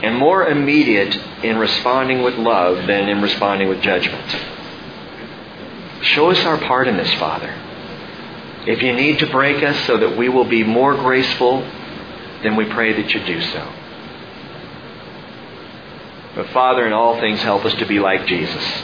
[0.02, 1.14] and more immediate
[1.44, 4.32] in responding with love than in responding with judgment.
[6.04, 7.54] Show us our part in this, Father.
[8.66, 11.70] If you need to break us so that we will be more graceful,
[12.44, 13.74] then we pray that you do so.
[16.36, 18.84] But Father, in all things, help us to be like Jesus.